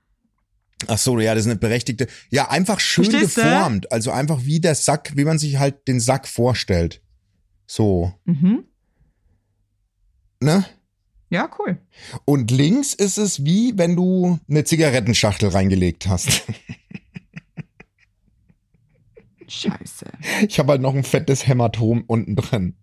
[0.88, 2.08] Ach so, ja, das ist eine berechtigte.
[2.30, 3.90] Ja, einfach schön Verstehst geformt.
[3.92, 7.00] Also einfach wie der Sack, wie man sich halt den Sack vorstellt.
[7.66, 8.64] So, Mhm.
[10.40, 10.64] ne?
[11.30, 11.78] Ja, cool.
[12.26, 16.42] Und links ist es wie, wenn du eine Zigarettenschachtel reingelegt hast.
[19.48, 20.06] Scheiße.
[20.48, 22.76] Ich habe halt noch ein fettes Hämatom unten drin.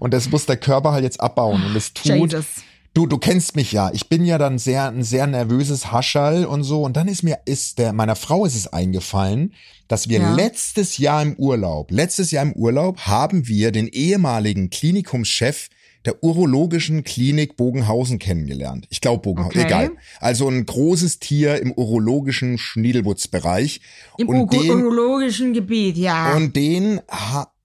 [0.00, 1.62] Und das muss der Körper halt jetzt abbauen.
[1.64, 2.06] Und es tut.
[2.32, 2.46] Jesus.
[2.94, 3.90] Du, du kennst mich ja.
[3.92, 6.82] Ich bin ja dann sehr, ein sehr nervöses Haschall und so.
[6.82, 9.52] Und dann ist mir, ist der, meiner Frau ist es eingefallen,
[9.86, 10.34] dass wir Ja.
[10.34, 15.68] letztes Jahr im Urlaub, letztes Jahr im Urlaub haben wir den ehemaligen Klinikumschef
[16.06, 18.86] der urologischen Klinik Bogenhausen kennengelernt.
[18.88, 19.66] Ich glaube Bogenhausen, Okay.
[19.68, 19.90] egal.
[20.20, 23.80] Also ein großes Tier im urologischen Schniedelwurzbereich.
[24.16, 26.34] Im und den, urologischen Gebiet, ja.
[26.34, 27.00] und den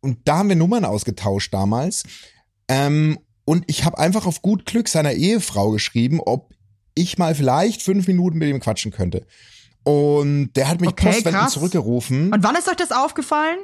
[0.03, 2.03] und da haben wir Nummern ausgetauscht damals.
[2.67, 6.53] Ähm, und ich habe einfach auf gut Glück seiner Ehefrau geschrieben, ob
[6.95, 9.25] ich mal vielleicht fünf Minuten mit ihm quatschen könnte.
[9.83, 12.31] Und der hat mich Okay, postwendend zurückgerufen.
[12.31, 13.57] Und wann ist euch das aufgefallen?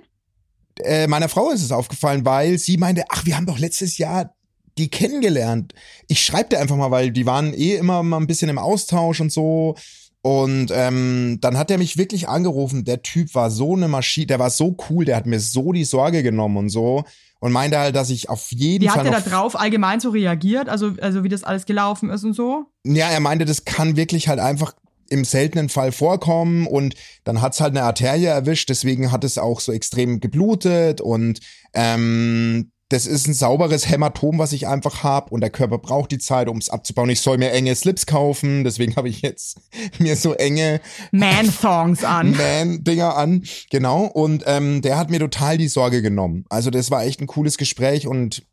[0.83, 4.33] Äh, meiner Frau ist es aufgefallen, weil sie meinte, ach, wir haben doch letztes Jahr
[4.77, 5.73] die kennengelernt.
[6.07, 9.19] Ich schreibe dir einfach mal, weil die waren eh immer mal ein bisschen im Austausch
[9.19, 9.75] und so.
[10.21, 12.83] Und ähm, dann hat er mich wirklich angerufen.
[12.83, 15.85] Der Typ war so eine Maschine, der war so cool, der hat mir so die
[15.85, 17.05] Sorge genommen und so.
[17.39, 18.99] Und meinte halt, dass ich auf jeden Wie Fall.
[18.99, 20.67] hat er da drauf allgemein so reagiert?
[20.67, 22.65] Also, also wie das alles gelaufen ist und so?
[22.83, 24.73] Ja, er meinte, das kann wirklich halt einfach
[25.09, 29.59] im seltenen Fall vorkommen und dann hat's halt eine Arterie erwischt, deswegen hat es auch
[29.59, 31.39] so extrem geblutet und
[31.73, 36.17] ähm, das ist ein sauberes Hämatom, was ich einfach hab und der Körper braucht die
[36.17, 37.09] Zeit, um es abzubauen.
[37.11, 39.59] Ich soll mir enge Slips kaufen, deswegen habe ich jetzt
[39.99, 42.31] mir so enge Man-Thongs an.
[42.37, 44.05] Man-Dinger an, genau.
[44.05, 46.45] Und ähm, der hat mir total die Sorge genommen.
[46.49, 48.43] Also das war echt ein cooles Gespräch und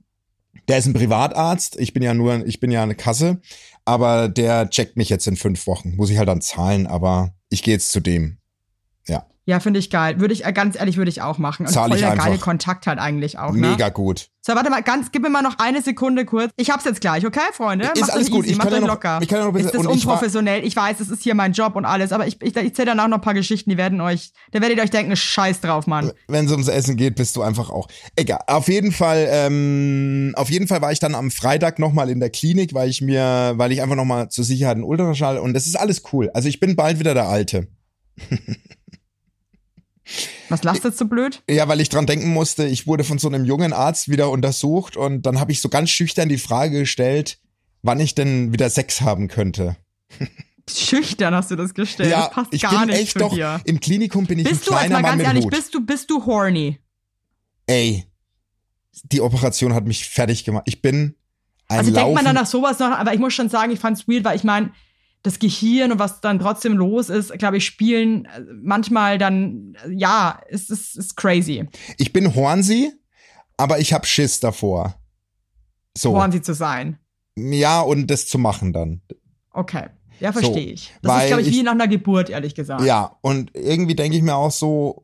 [0.68, 1.80] der ist ein Privatarzt.
[1.80, 3.40] Ich bin ja nur, ich bin ja eine Kasse,
[3.86, 5.96] aber der checkt mich jetzt in fünf Wochen.
[5.96, 8.38] Muss ich halt dann zahlen, aber ich gehe jetzt zu dem.
[9.48, 10.18] Ja, finde ich geil.
[10.18, 11.66] Würde ich, äh, ganz ehrlich, würde ich auch machen.
[11.66, 12.44] Und Zahl voll ich der geile einfach.
[12.44, 13.68] Kontakt halt eigentlich auch, ne?
[13.70, 14.28] mega gut.
[14.44, 16.50] So, warte mal, ganz, gib mir mal noch eine Sekunde kurz.
[16.56, 17.86] Ich hab's jetzt gleich, okay, Freunde?
[17.94, 18.44] Ist Macht alles gut.
[18.44, 19.18] Easy, Ich macht kann ja noch- locker.
[19.22, 20.64] ich kann ja noch ein bisschen- ist das und ich unprofessionell?
[20.64, 23.06] Ich weiß, es ist hier mein Job und alles, aber ich, ich, ich erzähle danach
[23.06, 26.10] noch ein paar Geschichten, die werden euch, da werdet ihr euch denken, scheiß drauf, Mann.
[26.26, 27.86] Wenn es ums Essen geht, bist du einfach auch.
[28.16, 28.40] Egal.
[28.48, 32.30] Auf jeden Fall, ähm, auf jeden Fall war ich dann am Freitag nochmal in der
[32.30, 35.76] Klinik, weil ich mir, weil ich einfach nochmal zur Sicherheit einen Ultraschall und das ist
[35.78, 36.30] alles cool.
[36.34, 37.68] Also ich bin bald wieder der Alte.
[40.48, 41.42] Was lasst jetzt so blöd?
[41.50, 44.96] Ja, weil ich dran denken musste, ich wurde von so einem jungen Arzt wieder untersucht
[44.96, 47.38] und dann habe ich so ganz schüchtern die Frage gestellt,
[47.82, 49.76] wann ich denn wieder Sex haben könnte.
[50.68, 52.12] Schüchtern hast du das gestellt.
[52.12, 53.60] das passt ich gar bin nicht echt zu doch, dir.
[53.64, 55.52] im Klinikum bin ich Bist du, ein kleiner mal Mann ganz mit ehrlich, Hut.
[55.52, 56.80] bist du, bist du horny?
[57.66, 58.04] Ey,
[59.04, 60.64] die Operation hat mich fertig gemacht.
[60.66, 61.16] Ich bin
[61.68, 64.06] ein Also denkt man dann nach sowas noch, aber ich muss schon sagen, ich fand's
[64.08, 64.70] weird, weil ich meine,
[65.26, 69.92] das Gehirn und was dann trotzdem los ist, glaube ich, spielen äh, manchmal dann, äh,
[69.92, 71.66] ja, es ist, ist crazy,
[71.98, 72.92] ich bin Hornsey,
[73.56, 74.94] aber ich hab Schiss davor.
[75.98, 76.12] So.
[76.14, 76.98] horny zu sein.
[77.38, 79.00] Ja, und das zu machen dann.
[79.50, 79.86] Okay.
[80.20, 80.92] Ja, verstehe So, ich.
[81.02, 82.82] Das weil ist, glaube ich, wie ich- nach einer Geburt, ehrlich gesagt.
[82.84, 85.02] Ja, und irgendwie denke ich mir auch so,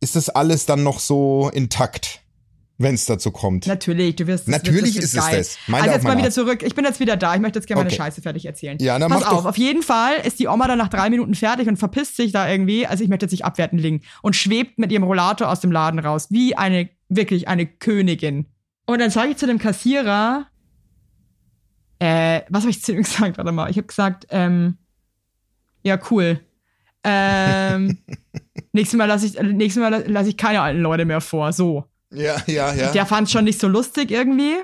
[0.00, 2.20] ist das alles dann noch so intakt,
[2.78, 3.66] wenn es dazu kommt?
[3.66, 4.48] Natürlich, du wirst.
[4.48, 5.38] das Natürlich das ist wird es geil.
[5.38, 5.58] das.
[5.68, 6.34] Meinte Also jetzt mal wieder Arzt.
[6.34, 6.62] zurück.
[6.64, 7.34] Ich bin jetzt wieder da.
[7.34, 7.96] Ich möchte jetzt gerne meine Okay.
[7.98, 8.78] Scheiße fertig erzählen.
[8.80, 9.50] Ja, dann Pass mach auf, doch.
[9.50, 12.48] auf jeden Fall ist die Oma dann nach drei Minuten fertig und verpisst sich da
[12.48, 12.86] irgendwie.
[12.86, 14.02] Also ich möchte jetzt nicht abwertend liegen.
[14.22, 16.28] Und schwebt mit ihrem Rollator aus dem Laden raus.
[16.30, 18.46] Wie eine, wirklich eine Königin.
[18.86, 20.46] Und dann sage ich zu dem Kassierer,
[22.00, 23.38] äh, was habe ich zu ihm gesagt?
[23.38, 24.78] Warte mal, ich habe gesagt, ähm,
[25.84, 26.40] ja, cool.
[27.04, 27.98] Ähm,
[28.72, 31.52] nächstes Mal lasse ich, äh, nächstes Mal lasse ich keine alten Leute mehr vor.
[31.52, 31.84] So.
[32.14, 32.92] Ja, ja, ja.
[32.92, 34.54] Der fand es schon nicht so lustig irgendwie.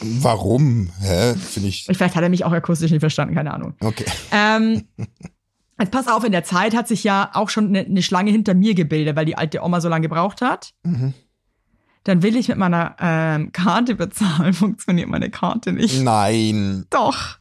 [0.00, 0.90] Warum?
[1.00, 1.34] Hä?
[1.34, 1.84] Finde ich.
[1.84, 3.74] Vielleicht hat er mich auch akustisch nicht verstanden, keine Ahnung.
[3.80, 4.04] Okay.
[4.32, 4.84] Ähm,
[5.78, 8.54] jetzt pass auf, in der Zeit hat sich ja auch schon eine, eine Schlange hinter
[8.54, 10.72] mir gebildet, weil die alte Oma so lange gebraucht hat.
[10.82, 11.14] Mhm.
[12.04, 16.02] Dann will ich mit meiner ähm, Karte bezahlen, funktioniert meine Karte nicht.
[16.02, 16.84] Nein.
[16.90, 17.38] Doch.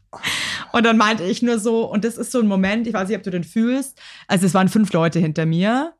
[0.72, 3.18] Und dann meinte ich nur so, und das ist so ein Moment, ich weiß nicht,
[3.18, 4.00] ob du den fühlst.
[4.28, 5.94] Also es waren fünf Leute hinter mir.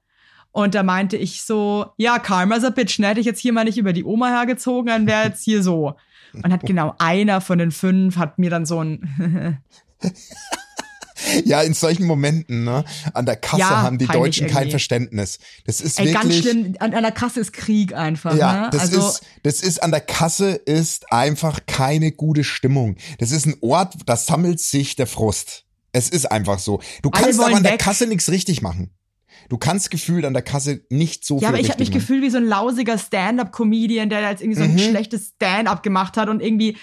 [0.54, 3.08] Und da meinte ich so, ja, Karma's a bitch, ne?
[3.08, 5.96] Hätte ich jetzt hier mal nicht über die Oma hergezogen, dann wäre jetzt hier so.
[6.32, 9.60] Und hat genau einer von den fünf hat mir dann so ein,
[11.46, 12.84] Ja, in solchen Momenten, ne?
[13.14, 14.72] An der Kasse Ja, haben die Deutschen kein irgendwie.
[14.72, 15.40] Verständnis.
[15.66, 16.42] Das ist ey, ganz wirklich.
[16.42, 18.70] schlimm, an, an der Kasse ist Krieg einfach, Ja, ne?
[18.72, 22.98] das also, ist, das ist an der Kasse ist einfach keine gute Stimmung.
[23.20, 25.64] Das ist ein Ort, da sammelt sich der Frust.
[25.94, 26.82] Es ist einfach so.
[27.02, 27.80] Du kannst aber an der weg.
[27.80, 28.92] Kasse nichts richtig machen.
[29.50, 32.00] Du kannst gefühlt an der Kasse nicht so Ja, viel aber ich habe mich machen.
[32.00, 34.80] gefühlt wie so ein lausiger Stand-up-Comedian, der jetzt irgendwie so ein Mhm.
[34.80, 36.78] schlechtes Stand-up gemacht hat und irgendwie,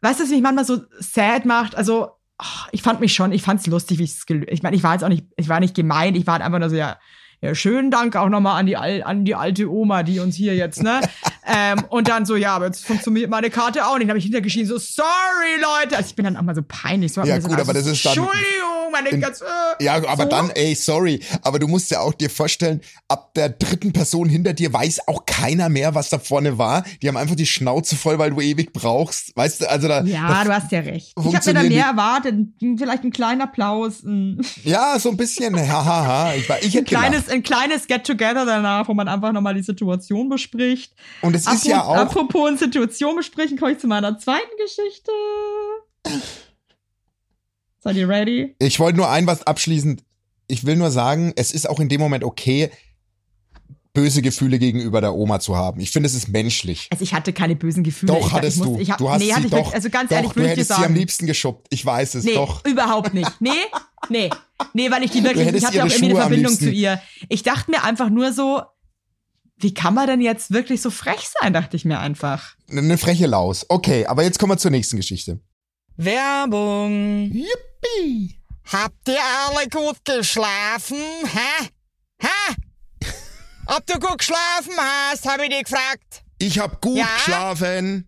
[0.00, 1.74] weißt du, was mich manchmal so sad macht?
[1.76, 2.08] Also,
[2.38, 4.48] ach, ich fand mich schon, ich fand's lustig, wie ich es gelöst.
[4.50, 6.70] Ich meine, ich war jetzt auch nicht, ich war nicht gemeint, ich war einfach nur
[6.70, 6.98] so, ja,
[7.40, 10.82] ja, schönen Dank auch nochmal an die, an die alte Oma, die uns hier jetzt,
[10.82, 11.00] ne?
[11.50, 14.02] ähm, und dann so, ja, aber jetzt funktioniert meine Karte auch nicht.
[14.04, 15.06] Dann habe ich hintergeschrien, so, sorry,
[15.80, 15.96] Leute.
[15.96, 17.12] Also ich bin dann auch mal so peinlich.
[17.12, 19.44] So, Ja, mir so, gut, aber das ist dann- Entschuldigung, meine in- ganze.
[19.80, 20.28] Ja, aber so.
[20.28, 24.52] dann, ey, sorry, aber du musst ja auch dir vorstellen, ab der dritten Person hinter
[24.52, 26.84] dir weiß auch keiner mehr, was da vorne war.
[27.02, 29.34] Die haben einfach die Schnauze voll, weil du ewig brauchst.
[29.36, 30.02] Weißt du, also da.
[30.02, 31.12] Ja, da, du hast ja recht.
[31.18, 32.34] Ich habe mir da mehr erwartet.
[32.76, 36.34] Vielleicht ein kleiner Applaus, ein, ja, so ein bisschen, hahaha.
[36.34, 37.06] Ich, war- ich ein hätte gelacht.
[37.06, 40.92] kleines, ein kleines Get-Together danach, wo man einfach nochmal die Situation bespricht.
[41.22, 41.94] Und es ist ja auch.
[41.96, 45.10] Apropos in Situation besprechen, komme ich zu meiner zweiten Geschichte.
[47.80, 48.54] Seid ihr ready?
[48.58, 50.02] Ich wollte nur ein was abschließend.
[50.48, 52.70] Ich will nur sagen, es ist auch in dem Moment okay,
[53.92, 55.80] böse Gefühle gegenüber der Oma zu haben.
[55.80, 56.88] Ich finde, es ist menschlich.
[56.90, 58.12] Also ich hatte keine bösen Gefühle.
[58.12, 58.70] Doch, ich, hattest ich du.
[58.72, 59.72] muss- Ich hab, du hast nee, sie ich doch.
[59.74, 61.66] also ganz doch, ehrlich, du hättest sie am liebsten geschubbt.
[61.70, 62.64] Ich weiß es Nee, doch.
[62.64, 63.30] überhaupt nicht.
[63.40, 63.50] Nee,
[64.08, 64.30] nee.
[64.72, 67.00] Nee, weil ich die wirklich, ich hatte auch irgendwie eine Verbindung zu ihr.
[67.28, 68.62] Ich dachte mir einfach nur so,
[69.60, 72.54] wie kann man denn jetzt wirklich so frech sein, dachte ich mir einfach.
[72.70, 73.66] Eine freche Laus.
[73.68, 75.40] Okay, aber jetzt kommen wir zur nächsten Geschichte.
[75.96, 77.30] Werbung.
[77.32, 78.38] Yippie.
[78.70, 80.96] Habt ihr alle gut geschlafen?
[81.24, 81.68] Hä?
[82.20, 82.54] Hä?
[83.66, 86.22] Ob du gut geschlafen hast, habe ich dich gefragt.
[86.38, 87.06] Ich hab gut Ja?
[87.16, 88.07] geschlafen.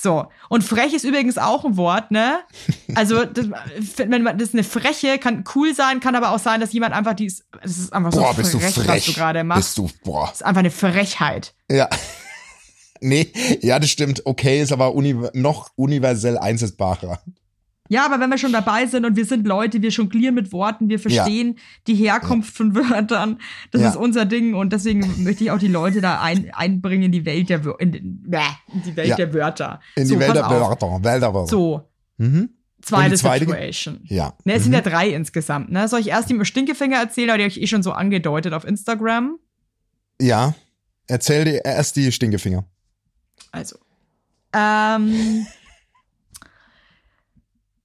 [0.00, 0.26] So.
[0.48, 2.40] Und frech ist übrigens auch ein Wort, ne?
[2.94, 3.46] Also, das,
[3.96, 6.94] wenn man, das ist eine Freche, kann cool sein, kann aber auch sein, dass jemand
[6.94, 9.04] einfach die, ist- das ist einfach so Boah, bist du frech, was frech.
[9.06, 9.76] du gerade machst.
[9.76, 10.26] Bist du, boah.
[10.28, 11.54] Das ist einfach eine Frechheit.
[11.70, 11.88] Ja.
[13.04, 14.22] Nee, ja, das stimmt.
[14.26, 17.20] Okay, ist aber uni noch universell einsetzbarer.
[17.88, 20.88] Ja, aber wenn wir schon dabei sind und wir sind Leute, wir jonglieren mit Worten,
[20.88, 23.38] wir verstehen die Herkunft von Wörtern,
[23.70, 23.90] das Ja.
[23.90, 27.26] ist unser Ding und deswegen möchte ich auch die Leute da ein, einbringen in die
[27.26, 28.22] Welt der, in, in
[28.86, 29.16] die Welt Ja.
[29.16, 29.80] der Wörter.
[29.96, 30.48] In so, die Welt der.
[30.48, 31.02] Wörter.
[31.04, 31.48] Welt der Wörter.
[31.50, 32.50] So, Mhm.
[32.80, 34.00] Zweite, zweite- Situation.
[34.04, 34.32] Ja.
[34.44, 34.64] Ne, es Mhm.
[34.64, 35.70] sind ja drei insgesamt.
[35.70, 35.86] Ne?
[35.88, 38.64] Soll ich erst die Stinkefinger erzählen, oder die habe ich eh schon so angedeutet auf
[38.64, 39.38] Instagram?
[40.20, 40.54] Ja.
[41.08, 42.64] Erzähl dir erst die Stinkefinger.
[43.50, 43.76] Also.
[44.54, 45.46] Ähm,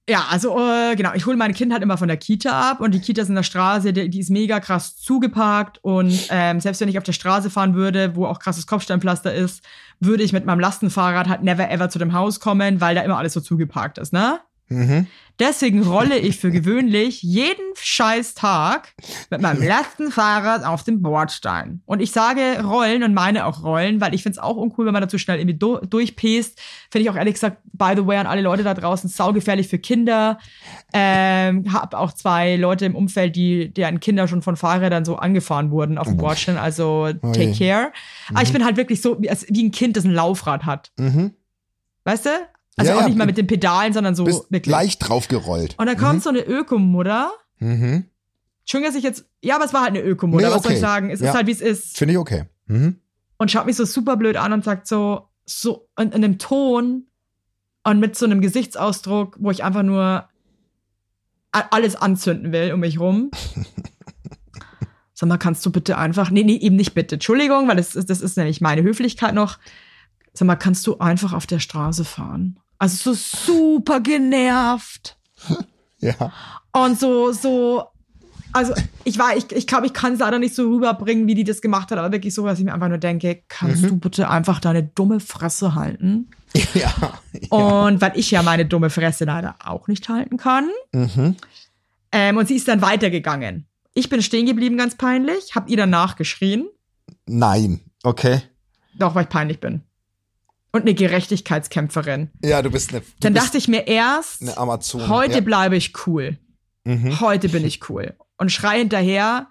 [0.08, 2.94] ja, also äh, genau, ich hole mein Kind halt immer von der Kita ab und
[2.94, 6.80] die Kita ist in der Straße, die, die ist mega krass zugeparkt und ähm, selbst
[6.80, 9.62] wenn ich auf der Straße fahren würde, wo auch krasses Kopfsteinpflaster ist,
[10.00, 13.18] würde ich mit meinem Lastenfahrrad halt never ever zu dem Haus kommen, weil da immer
[13.18, 14.40] alles so zugeparkt ist, ne?
[14.68, 15.06] Mhm.
[15.38, 18.92] Deswegen rolle ich für gewöhnlich jeden scheiß Tag
[19.30, 21.80] mit meinem Lastenfahrrad auf dem Bordstein.
[21.86, 24.92] Und ich sage rollen und meine auch rollen, weil ich finde es auch uncool, wenn
[24.92, 26.60] man dazu schnell irgendwie du durchpest.
[26.90, 29.78] Finde ich auch ehrlich gesagt, by the way, an alle Leute da draußen, saugefährlich für
[29.78, 30.38] Kinder.
[30.92, 35.70] Ähm, hab auch zwei Leute im Umfeld, die, deren Kinder schon von Fahrrädern so angefahren
[35.70, 36.56] wurden auf dem Bordstein.
[36.56, 37.70] Also take je.
[37.70, 37.92] care.
[38.30, 40.90] Aber ich bin halt wirklich so, wie ein Kind, das ein Laufrad hat.
[40.98, 41.34] Mhm.
[42.02, 42.30] Weißt du?
[42.78, 44.72] Also Ja, auch nicht mal mit den Pedalen, sondern so Bist wirklich.
[44.72, 45.74] leicht draufgerollt.
[45.78, 47.30] Und da kommt so eine Ökomutter.
[47.58, 48.04] Mhm.
[48.60, 49.26] Entschuldigung, dass ich jetzt.
[49.42, 50.48] Ja, aber es war halt eine Ökomutter.
[50.48, 51.10] Nee, Was soll ich sagen?
[51.10, 51.30] Es Ja.
[51.30, 51.98] ist halt, wie es ist.
[51.98, 52.44] Finde ich okay.
[52.66, 53.00] Mhm.
[53.38, 57.06] Und schaut mich so super blöd an und sagt so, so in, in einem Ton
[57.84, 60.28] und mit so einem Gesichtsausdruck, wo ich einfach nur
[61.52, 63.30] alles anzünden will um mich rum.
[65.14, 66.30] Sag mal, kannst du bitte einfach.
[66.30, 67.16] Nee, nee, eben nicht bitte.
[67.16, 69.58] Entschuldigung, weil das, ist- das ist nämlich meine Höflichkeit noch.
[70.32, 72.60] Sag mal, kannst du einfach auf der Straße fahren?
[72.78, 75.16] Also so super genervt.
[76.00, 76.32] Ja.
[76.72, 77.82] Und so, so,
[78.52, 81.42] also ich war, ich, ich glaube, ich kann es leider nicht so rüberbringen, wie die
[81.42, 83.88] das gemacht hat, aber wirklich so, dass ich mir einfach nur denke, kannst Mhm.
[83.88, 86.30] du bitte einfach deine dumme Fresse halten?
[86.74, 86.94] Ja.
[87.50, 90.68] Und weil ich ja meine dumme Fresse leider auch nicht halten kann.
[90.92, 91.34] Mhm.
[92.12, 93.66] Ähm, und sie ist dann weitergegangen.
[93.92, 96.68] Ich bin stehen geblieben, ganz peinlich, hab ihr danach geschrien,
[97.26, 97.80] Nein.
[98.04, 98.40] Okay.
[98.94, 99.82] doch, weil ich peinlich bin.
[100.72, 102.30] Und eine Gerechtigkeitskämpferin.
[102.44, 103.00] Ja, du bist eine.
[103.00, 105.08] Du Dann bist dachte ich mir erst, eine Amazon.
[105.08, 105.40] heute Ja.
[105.40, 106.38] bleibe ich cool.
[106.84, 107.20] Mhm.
[107.20, 108.14] heute bin ich cool.
[108.38, 109.48] Und schrei hinterher,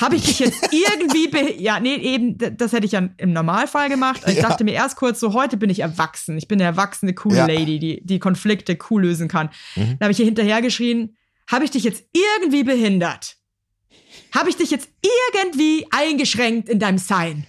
[0.00, 4.22] habe ich dich jetzt irgendwie, ja, nee, eben, das hätte ich ja im Normalfall gemacht.
[4.26, 4.42] Ich Ja.
[4.42, 6.36] dachte mir erst kurz so, heute bin ich erwachsen.
[6.38, 7.46] Ich bin eine erwachsene, coole Ja.
[7.46, 9.50] Lady, die, die Konflikte cool lösen kann.
[9.76, 9.80] Mhm.
[9.98, 11.16] Dann habe ich hier hinterher geschrien,
[11.50, 13.36] habe ich dich jetzt irgendwie behindert?
[14.34, 14.88] Habe ich dich jetzt
[15.36, 17.46] irgendwie eingeschränkt in deinem Sein?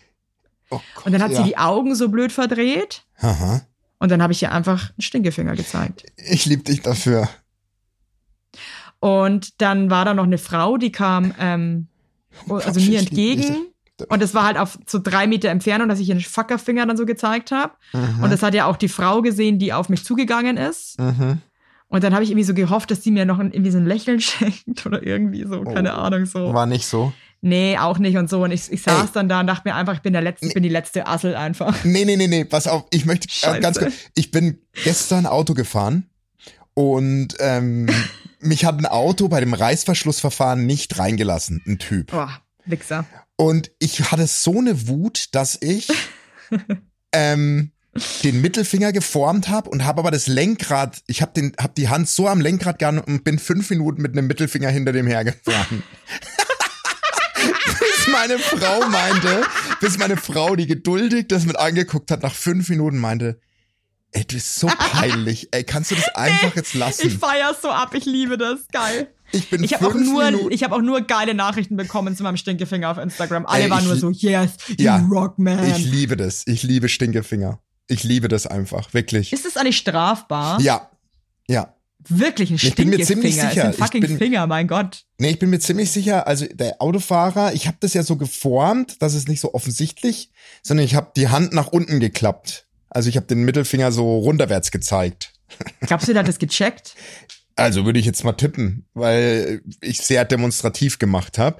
[0.76, 1.38] Oh Gott, Und dann hat ja.
[1.38, 3.04] sie die Augen so blöd verdreht.
[3.20, 3.62] Aha.
[4.00, 6.06] Und dann habe ich ihr einfach einen Stinkefinger gezeigt.
[6.18, 7.30] Ich liebe dich dafür.
[9.00, 11.88] Und dann war da noch eine Frau, die kam ähm,
[12.48, 13.68] also Ich mir entgegen.
[14.10, 17.06] Und das war halt auf so drei Meter Entfernung, dass ich ihren Fackerfinger dann so
[17.06, 17.74] gezeigt habe.
[18.22, 21.00] Und das hat ja auch die Frau gesehen, die auf mich zugegangen ist.
[21.00, 21.40] Mhm.
[21.88, 23.86] Und dann habe ich irgendwie so gehofft, dass sie mir noch ein, irgendwie so ein
[23.86, 26.00] Lächeln schenkt oder irgendwie so, keine Oh.
[26.00, 26.54] Ahnung, so.
[26.54, 27.14] War nicht so.
[27.45, 28.41] Nee, auch nicht und so.
[28.45, 29.12] Und ich, ich saß Ey.
[29.15, 31.36] dann da und dachte mir einfach, ich bin der Letzte, ich bin die letzte Assel
[31.36, 31.84] einfach.
[31.84, 33.60] Nee, nee, nee, nee, pass auf, ich möchte äh, Scheiße.
[33.60, 33.93] ganz kurz.
[34.15, 36.10] Ich bin gestern Auto gefahren
[36.73, 37.89] und ähm,
[38.39, 42.12] mich hat ein Auto bei dem Reißverschlussverfahren nicht reingelassen, ein Typ.
[42.12, 42.32] Boah,
[42.63, 43.06] Wichser.
[43.36, 45.89] Und ich hatte so eine Wut, dass ich
[47.12, 47.71] ähm,
[48.23, 52.08] den Mittelfinger geformt habe und habe aber das Lenkrad, ich habe den, hab die Hand
[52.08, 55.84] so am Lenkrad gehabt und bin fünf Minuten mit einem Mittelfinger hinter dem hergefahren.
[58.04, 59.44] bis meine Frau meinte,
[59.80, 63.39] bis meine Frau, die geduldig das mit angeguckt hat, nach fünf Minuten meinte,
[64.12, 67.08] ey, du bist so peinlich, ey, kannst du das einfach jetzt lassen?
[67.08, 68.68] Ich feier's so ab, ich liebe das.
[68.72, 69.08] Geil.
[69.32, 72.24] Ich bin Ich habe auch nur, Minuten, ich habe auch nur geile Nachrichten bekommen zu
[72.24, 73.46] meinem Stinkefinger auf Instagram.
[73.46, 75.63] Alle Ey, waren nur so, yes, you Ja, rock man.
[75.66, 77.60] ich liebe das, ich liebe Stinkefinger.
[77.88, 79.34] Ich liebe das einfach, wirklich.
[79.34, 80.60] ist es eigentlich strafbar?
[80.62, 80.89] Ja,
[81.48, 81.76] ja.
[82.10, 83.06] Wirklich ein Ich bin mir Stinkefinger.
[83.06, 83.63] ziemlich sicher.
[83.66, 85.04] ein Ich fucking bin- Finger, mein Gott.
[85.20, 89.02] Nee, ich bin mir ziemlich sicher, also der Autofahrer, ich habe das ja so geformt,
[89.02, 92.68] dass es nicht so offensichtlich, sondern ich habe die Hand nach unten geklappt.
[92.89, 95.34] Also ich habe den Mittelfinger so runterwärts gezeigt.
[95.82, 96.96] Glaubst du, der hat das gecheckt?
[97.56, 101.58] Also würde ich jetzt mal tippen, weil ich sehr demonstrativ gemacht habe.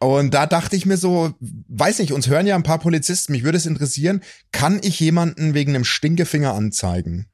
[0.00, 1.32] Und da dachte ich mir so,
[1.68, 5.54] weiß nicht, uns hören ja ein paar Polizisten, mich würde es interessieren, kann ich jemanden
[5.54, 7.26] wegen einem Stinkefinger anzeigen?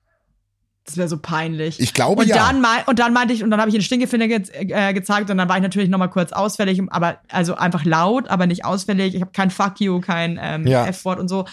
[0.86, 1.78] Das wäre so peinlich.
[1.78, 2.36] Ich glaube und ja.
[2.36, 5.30] Dann mein, und dann meinte ich, und dann habe ich den Stinkefinger ge äh, gezeigt
[5.30, 8.64] und dann war ich natürlich noch mal kurz ausfällig, aber also einfach laut, aber nicht
[8.64, 9.14] ausfällig.
[9.14, 10.86] Ich habe kein Fuck you, kein ähm, Ja.
[10.86, 11.44] F-Wort und so.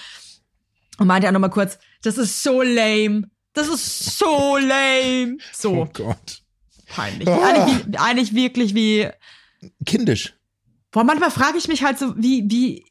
[0.98, 3.30] Und meinte auch noch mal kurz, das ist so lame.
[3.54, 5.38] Das ist so lame.
[5.54, 6.42] So Oh Gott.
[6.88, 7.28] peinlich.
[7.28, 7.40] Ah.
[7.46, 9.08] Eigentlich, eigentlich wirklich wie.
[9.86, 10.36] Kindisch.
[10.92, 12.86] Boah, manchmal frage ich mich halt so, wie, wie.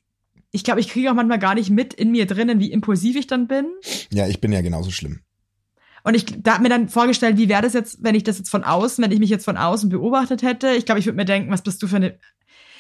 [0.53, 3.27] Ich glaube, ich kriege auch manchmal gar nicht mit in mir drinnen, wie impulsiv ich
[3.27, 3.67] dann bin.
[4.13, 5.21] Ja, ich bin ja genauso schlimm.
[6.07, 8.49] Und ich da hab mir dann vorgestellt, wie wäre das jetzt, wenn ich das jetzt
[8.49, 10.69] von außen, wenn ich mich jetzt von außen beobachtet hätte.
[10.69, 12.17] Ich glaube, ich würde mir denken, was bist du für eine.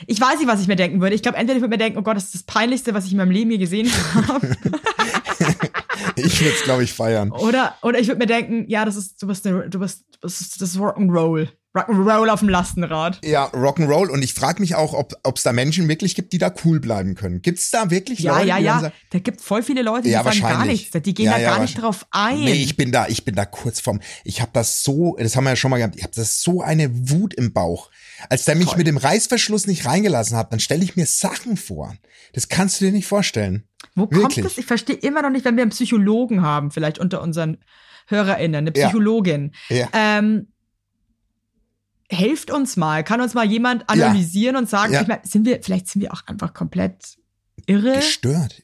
[0.06, 1.16] Ich weiß nicht, was ich mir denken würde.
[1.16, 3.10] Ich glaube, entweder ich würde mir denken, oh Gott, das ist das Peinlichste, was ich
[3.10, 3.90] in meinem Leben je gesehen
[4.28, 4.48] habe.
[6.16, 7.30] Ich würde es, glaube ich, feiern.
[7.30, 10.40] Oder, oder ich würde mir denken, ja, das ist, du bist, eine, du bist, das
[10.40, 11.48] ist, das ist Rock'n'Roll.
[11.76, 13.18] Rock'n'Roll auf dem Lastenrad.
[13.24, 14.08] Ja, Rock'n'Roll.
[14.08, 17.14] Und ich frage mich auch, ob es da Menschen wirklich gibt, die da cool bleiben
[17.14, 17.42] können.
[17.42, 18.80] Gibt es da wirklich Ja, Leute, ja, ja.
[18.80, 20.90] sagen, Da gibt voll viele Leute, die Ja, sagen gar nichts.
[21.00, 22.44] Die gehen Ja, da ja, gar nicht drauf ein.
[22.44, 24.00] Nee, ich bin da, ich bin da kurz vorm.
[24.24, 26.62] Ich habe das so, das haben wir ja schon mal gehabt, ich habe das so
[26.62, 27.90] eine Wut im Bauch.
[28.30, 28.78] Als der mich Voll.
[28.78, 31.94] mit dem Reißverschluss nicht reingelassen hat, dann stelle ich mir Sachen vor.
[32.32, 33.64] Das kannst du dir nicht vorstellen.
[33.94, 34.44] Wo kommt Wirklich?
[34.46, 34.58] das?
[34.58, 37.58] Ich verstehe immer noch nicht, wenn wir einen Psychologen haben, vielleicht unter unseren
[38.08, 38.86] HörerInnen, eine Ja.
[38.86, 39.52] Psychologin.
[39.68, 39.88] Ja.
[39.92, 40.48] Ähm,
[42.08, 43.02] helft uns mal.
[43.04, 45.02] Kann uns mal jemand analysieren und sagen, Ja.
[45.02, 47.16] ich mein, sind wir, vielleicht sind wir auch einfach komplett
[47.66, 47.96] irre?
[47.96, 48.62] Gestört.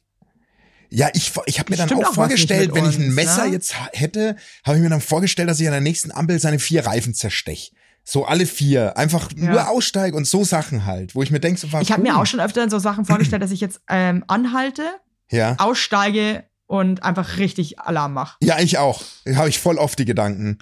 [0.91, 3.53] Ja, ich, ich habe mir dann auch auch vorgestellt, wenn ich ein uns, Messer ne?
[3.53, 6.85] jetzt hätte, habe ich mir dann vorgestellt, dass ich an der nächsten Ampel seine vier
[6.87, 7.73] Reifen zerstech.
[8.05, 8.97] So alle vier.
[8.99, 9.51] Einfach Ja.
[9.53, 12.27] nur aussteig und so Sachen halt, wo ich mir denke, so, Ich habe mir auch
[12.27, 14.83] schon öfter so Sachen vorgestellt, dass ich jetzt ähm, anhalte,
[15.31, 15.55] Ja.
[15.59, 18.37] aussteige und einfach richtig Alarm mache.
[18.43, 19.03] Ja, ich auch.
[19.35, 20.59] Habe ich voll oft die Gedanken.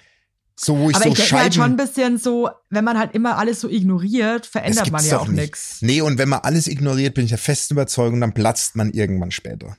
[0.63, 1.89] So, wo ich Aber so ich denke mir halt schon ein Scheiben.
[1.89, 5.41] bisschen so, wenn man halt immer alles so ignoriert, verändert man ja auch nicht.
[5.41, 5.79] nichts.
[5.81, 9.31] Nee, und wenn man alles ignoriert, bin ich der festen Überzeugung, dann platzt man irgendwann
[9.31, 9.79] später.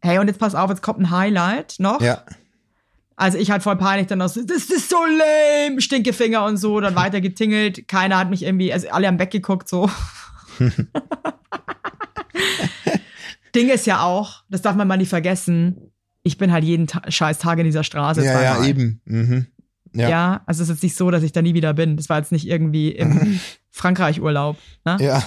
[0.00, 2.00] Hey, und jetzt pass auf, jetzt kommt ein Highlight noch.
[2.00, 2.24] Ja.
[3.14, 6.80] Also ich halt voll peinlich dann noch so, das ist so lame, Stinkefinger und so,
[6.80, 7.86] dann weiter getingelt.
[7.86, 9.90] Keiner hat mich irgendwie, also alle haben weggeguckt so.
[13.54, 15.92] Ding ist ja auch, das darf man mal nicht vergessen,
[16.22, 18.24] ich bin halt jeden Ta scheiß Tag in dieser Straße.
[18.24, 19.02] Ja, ja, eben.
[19.04, 19.46] Mhm.
[19.98, 20.08] Ja.
[20.08, 20.42] Ja.
[20.46, 21.96] also es ist jetzt nicht so, dass ich da nie wieder bin.
[21.96, 23.40] Das war jetzt nicht irgendwie im
[23.70, 24.56] Frankreich-Urlaub.
[24.84, 24.96] Ne?
[25.00, 25.22] Ja.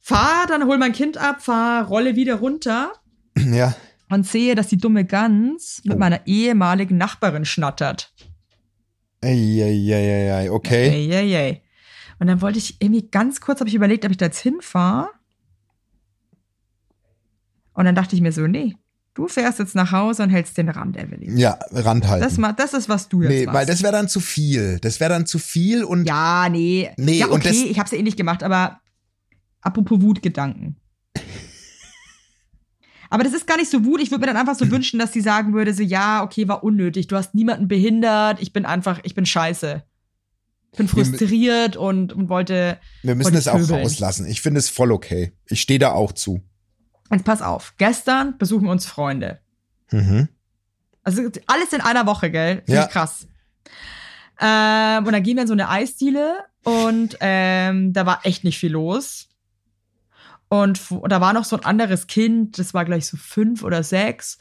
[0.00, 2.92] Fahr, dann hol mein Kind ab, fahr, rolle wieder runter
[3.36, 3.74] Ja.
[4.08, 5.98] und sehe, dass die dumme Gans mit Oh.
[5.98, 8.12] meiner ehemaligen Nachbarin schnattert.
[9.22, 11.10] Eieieiei, okay.
[11.10, 11.62] Ey.
[12.18, 15.08] Und dann wollte ich irgendwie ganz kurz, habe ich überlegt, ob ich da jetzt hinfahre.
[17.74, 18.76] Und dann dachte ich mir so, nee,
[19.16, 21.36] du fährst jetzt nach Hause und hältst den Rand, Evelyn.
[21.36, 22.22] Ja, Rand halten.
[22.22, 23.56] Das, ma- das ist, was du jetzt nee, machst.
[23.58, 24.78] weil das wäre dann zu viel.
[24.80, 26.90] Das wäre dann zu viel und ja, nee.
[26.96, 28.78] Nee, ja, und okay, das- ich habe es eh nicht gemacht, aber
[29.62, 30.76] apropos Wutgedanken.
[33.08, 34.00] Aber das ist gar nicht so Wut.
[34.00, 36.64] Ich würde mir dann einfach so wünschen, dass sie sagen würde, so, ja, okay, war
[36.64, 37.06] unnötig.
[37.06, 38.42] Du hast niemanden behindert.
[38.42, 39.84] Ich bin einfach, ich bin scheiße.
[40.72, 43.82] Ich bin mü- frustriert und, und wollte, wir müssen wollte es auch pöbeln.
[43.82, 44.26] rauslassen.
[44.26, 45.32] Ich finde es voll okay.
[45.48, 46.42] Ich stehe da auch zu.
[47.10, 47.74] Jetzt pass auf.
[47.78, 49.40] Gestern besuchen uns Freunde.
[49.90, 50.28] Mhm.
[51.02, 52.56] Also alles in einer Woche, gell?
[52.66, 52.86] Finde Ja.
[52.86, 53.28] krass.
[54.40, 58.58] Ähm, und dann gehen wir in so eine Eisdiele und ähm, da war echt nicht
[58.58, 59.28] viel los.
[60.48, 63.82] Und f- da war noch so ein anderes Kind, das war gleich so fünf oder
[63.82, 64.38] sechs.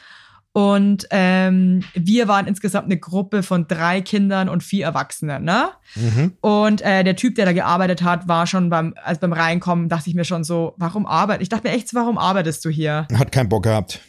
[0.56, 5.72] Und ähm, wir waren insgesamt eine Gruppe von drei Kindern und vier Erwachsenen, ne?
[5.96, 6.38] Mhm.
[6.40, 10.10] Und äh, der Typ, der da gearbeitet hat, war schon beim, also beim Reinkommen, dachte
[10.10, 11.42] ich mir schon so, warum arbeitet?
[11.42, 13.06] Ich dachte mir echt, warum arbeitest du hier?
[13.16, 14.00] Hat keinen Bock gehabt.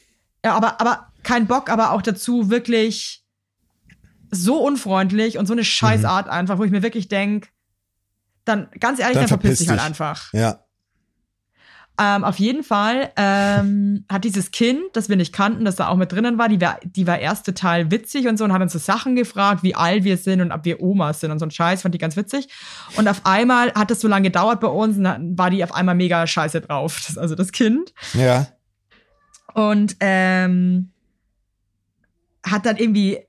[0.44, 3.24] Ja, aber, aber kein Bock, aber auch dazu wirklich
[4.30, 7.49] so unfreundlich und so eine Scheißart einfach, wo ich mir wirklich denk,
[8.44, 9.20] dann ganz ehrlich, Mhm.
[9.20, 10.32] Dann dann, verpiss dich halt einfach.
[10.32, 10.61] Ja.
[11.99, 15.97] Ähm, auf jeden Fall ähm, hat dieses Kind, das wir nicht kannten, das da auch
[15.97, 18.74] mit drinnen war, die war, die war erst total witzig und so und hat uns
[18.74, 21.51] so Sachen gefragt, wie alt wir sind und ob wir Omas sind und so ein
[21.51, 22.49] Scheiß, fand die ganz witzig.
[22.97, 25.74] Und auf einmal hat es so lange gedauert bei uns und dann war die auf
[25.74, 27.94] einmal mega scheiße drauf, das, also das Kind.
[28.12, 28.47] Ja.
[29.55, 30.90] Und ähm,
[32.44, 33.20] hat dann irgendwie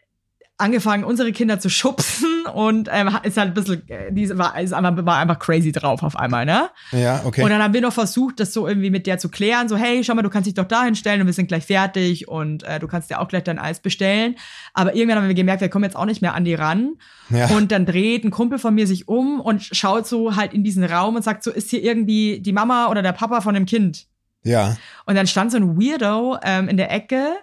[0.57, 4.74] angefangen, unsere Kinder zu schubsen und ähm, ist halt ein bisschen, äh, diese war, ist
[4.74, 6.70] einfach, war einfach crazy drauf auf einmal, ne?
[6.91, 7.43] Ja, okay.
[7.43, 10.04] Und dann haben wir noch versucht, das so irgendwie mit der zu klären, so, hey,
[10.04, 12.80] schau mal, du kannst dich doch da hinstellen und wir sind gleich fertig und äh,
[12.80, 14.36] du kannst dir auch gleich dein Eis bestellen.
[14.74, 16.95] Aber irgendwann haben wir gemerkt, wir kommen jetzt auch nicht mehr an die ran.
[17.30, 17.48] ja.
[17.48, 20.84] Und dann dreht ein Kumpel von mir sich um und schaut so halt in diesen
[20.84, 24.08] Raum und sagt so, ist hier irgendwie die Mama oder der Papa von dem Kind?
[24.43, 24.78] ja.
[25.06, 27.36] Und dann stand so ein Weirdo ähm, in der Ecke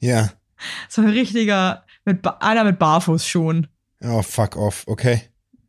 [0.00, 0.30] Ja.
[0.88, 3.68] so ein richtiger, mit, einer mit Barfußschuhen.
[4.02, 4.84] Oh, fuck off.
[4.86, 5.22] Okay.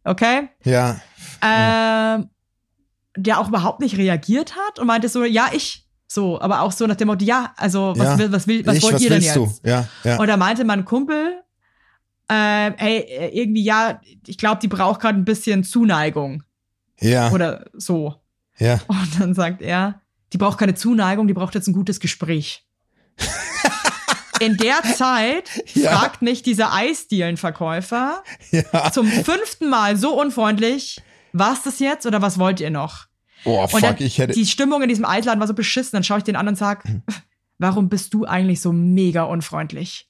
[0.03, 0.49] Okay?
[0.63, 1.01] Ja.
[1.41, 2.29] Ähm,
[3.15, 5.85] der auch überhaupt nicht reagiert hat und meinte so, ja, ich.
[6.09, 8.17] So, aber auch so nach dem Motto, ja, also, was, Ja.
[8.17, 9.35] will, was, will, was ich, wollt was ihr denn jetzt?
[9.35, 9.51] du?
[9.63, 10.17] Ja, ja.
[10.17, 11.43] Und da meinte mein Kumpel,
[12.29, 16.43] ähm, ey, äh, irgendwie, ja, ich glaube, die braucht gerade ein bisschen Zuneigung
[17.01, 17.29] ja.
[17.31, 18.15] oder so.
[18.57, 18.79] Ja.
[18.87, 20.01] Und dann sagt er,
[20.31, 22.65] die braucht keine Zuneigung, die braucht jetzt ein gutes Gespräch.
[24.39, 25.97] In der Zeit Ja.
[25.97, 28.91] fragt mich dieser Eisdielenverkäufer Ja.
[28.91, 31.01] zum fünften Mal so unfreundlich,
[31.33, 33.05] war's das jetzt oder was wollt ihr noch?
[33.45, 34.33] Oh, fuck, dann, ich hätte.
[34.33, 36.83] die Stimmung in diesem Eisladen war so beschissen, dann schaue ich den an und sag,
[37.59, 40.09] warum bist du eigentlich so mega unfreundlich?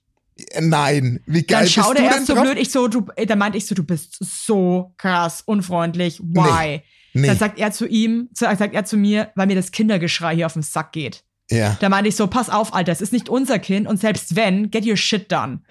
[0.60, 1.20] Nein.
[1.26, 2.44] Wie geil Dann schaut er erst so drauf?
[2.44, 6.84] blöd, ich so, du, äh, dann meinte ich so, du bist so krass unfreundlich, why?
[7.14, 7.28] Nee.
[7.28, 10.54] Dann sagt er zu ihm, sagt er zu mir, weil mir das Kindergeschrei hier auf
[10.54, 11.24] den Sack geht.
[11.50, 11.78] Ja.
[11.80, 14.70] Da meinte ich so, pass auf, Alter, es ist nicht unser Kind und selbst wenn,
[14.70, 15.62] get your shit done.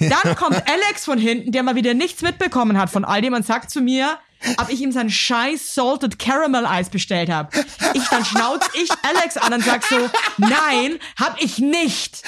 [0.00, 3.44] Dann kommt Alex von hinten, der mal wieder nichts mitbekommen hat von all dem und
[3.44, 4.18] sagt zu mir,
[4.58, 7.50] ob ich ihm sein scheiß Salted Caramel Eis bestellt habe.
[7.94, 9.96] Ich dann schnauz ich Alex an und sag so,
[10.36, 12.22] nein, hab ich nicht.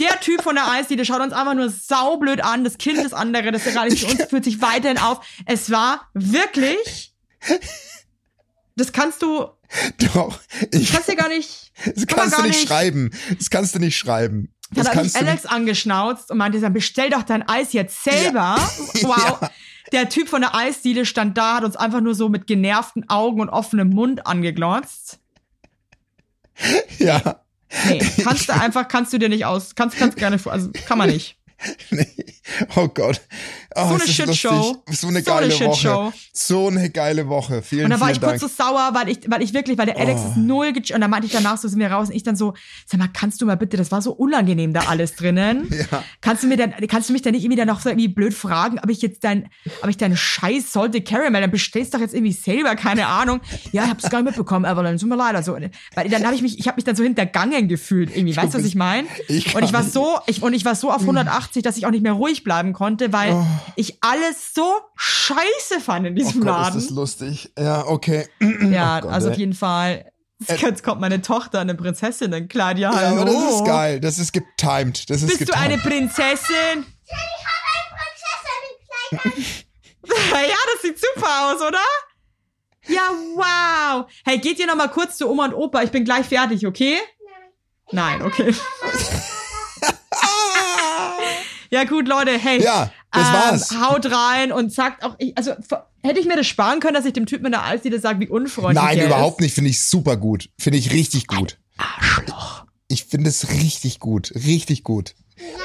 [0.00, 2.64] Der Typ von der Eisdiele schaut uns einfach nur saublöd an.
[2.64, 5.24] Das Kind ist andere, das ist gerade nicht uns, führt sich weiterhin auf.
[5.46, 7.14] Es war wirklich,
[8.76, 9.48] das kannst du,
[10.14, 10.38] Doch.
[10.72, 12.68] Ich, kannst dir gar nicht, das kann kannst du nicht nicht.
[12.68, 13.10] schreiben.
[13.38, 14.50] Das kannst du nicht schreiben.
[14.70, 18.56] Das Dann hat mich Alex angeschnauzt und meinte dann, bestell doch dein Eis jetzt selber.
[19.02, 19.40] Wow.
[19.40, 19.50] Ja.
[19.92, 23.40] Der Typ von der Eisdiele stand da, hat uns einfach nur so mit genervten Augen
[23.40, 25.18] und offenem Mund angeglotzt.
[26.98, 27.40] Ja.
[27.86, 31.10] Nee, kannst du einfach, kannst du dir nicht aus, kannst, kannst gerne, also kann man
[31.10, 31.36] nicht.
[32.76, 33.20] Oh Gott.
[33.74, 34.82] Oh, So eine Shitshow.
[34.90, 35.74] So eine So eine geile Woche.
[35.76, 36.12] Shitshow.
[36.32, 37.62] So eine geile Woche.
[37.62, 38.52] Vielen, Und dann war ich kurz Dank.
[38.52, 40.28] so sauer, weil ich, weil ich wirklich, weil der Alex Oh.
[40.28, 42.54] ist null und dann meinte ich danach so sind wir raus und ich dann so,
[42.86, 45.68] sag mal, kannst du mal bitte, das war so unangenehm da alles drinnen.
[45.90, 46.02] Ja.
[46.20, 48.32] Kannst du mir dann, kannst du mich dann nicht irgendwie dann noch so irgendwie blöd
[48.32, 49.48] fragen, ob ich jetzt dein,
[49.82, 53.40] ob ich deinen Scheiß sollte Caramel, dann bestellst doch jetzt irgendwie selber, keine Ahnung.
[53.72, 55.54] Ja, ich hab's gar nicht mitbekommen, aber dann tut mir leid, also,
[55.94, 58.58] weil dann habe ich mich, ich habe mich dann so hintergangen gefühlt irgendwie, weißt du,
[58.58, 59.06] was ich meine?
[59.28, 62.02] Und ich war so, ich, und ich war so auf 180, dass ich auch nicht
[62.02, 63.46] mehr ruhig bleiben konnte, weil Oh.
[63.76, 66.78] ich alles so scheiße fand in Oh diesem Gott, Laden.
[66.78, 67.52] ist das lustig.
[67.58, 68.28] Ja, okay.
[68.70, 69.32] Ja, Oh Gott, also ey.
[69.32, 70.10] auf jeden Fall.
[70.46, 72.78] Jetzt kommt meine Tochter, eine Prinzessin, ein Kleid.
[72.78, 73.20] Ja, hallo.
[73.22, 74.00] aber das ist geil.
[74.00, 75.08] Das ist getimed.
[75.08, 75.64] Das ist Bist du getimed.
[75.64, 76.84] eine Prinzessin?
[79.12, 81.78] ja, das sieht super aus, oder?
[82.88, 83.02] Ja,
[83.36, 84.06] wow.
[84.24, 85.82] Hey, geht ihr noch mal kurz zu Oma und Opa?
[85.82, 86.98] Ich bin gleich fertig, okay?
[87.92, 88.54] Nein, okay.
[91.74, 92.62] ja, gut, Leute, hey.
[92.62, 93.70] Ja, das war's.
[93.72, 95.52] Ähm, haut rein und sagt auch, ich, also
[96.02, 98.28] hätte ich mir das sparen können, dass ich dem Typen in der Eisdiele sage, wie
[98.28, 99.44] unfreundlich Nein, er überhaupt ist?
[99.44, 99.54] nicht.
[99.54, 100.48] Finde ich super gut.
[100.58, 101.58] Finde ich richtig gut.
[101.76, 102.64] Arschloch.
[102.88, 104.32] Ich finde es richtig gut.
[104.34, 105.14] Richtig gut.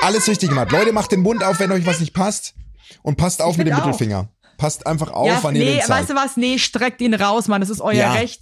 [0.01, 0.71] Alles richtig gemacht.
[0.71, 2.55] Leute, macht den Mund auf, wenn euch was nicht passt.
[3.03, 3.85] Und passt auf mit dem auch.
[3.85, 4.29] Mittelfinger.
[4.57, 5.89] Passt einfach auf, Ja, wann ihr nee, den zeigt.
[5.89, 6.37] weißt du was?
[6.37, 7.61] Nee, streckt ihn raus, Mann.
[7.61, 8.13] Das ist euer Ja.
[8.13, 8.41] Recht.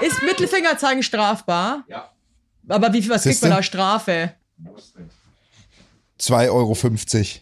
[0.00, 1.84] Ist Mittelfinger zeigen strafbar?
[1.88, 2.10] Ja.
[2.68, 3.48] Aber wie viel was kriegt Siehste?
[3.48, 4.34] man da Strafe?
[6.20, 6.76] 2,50 Euro.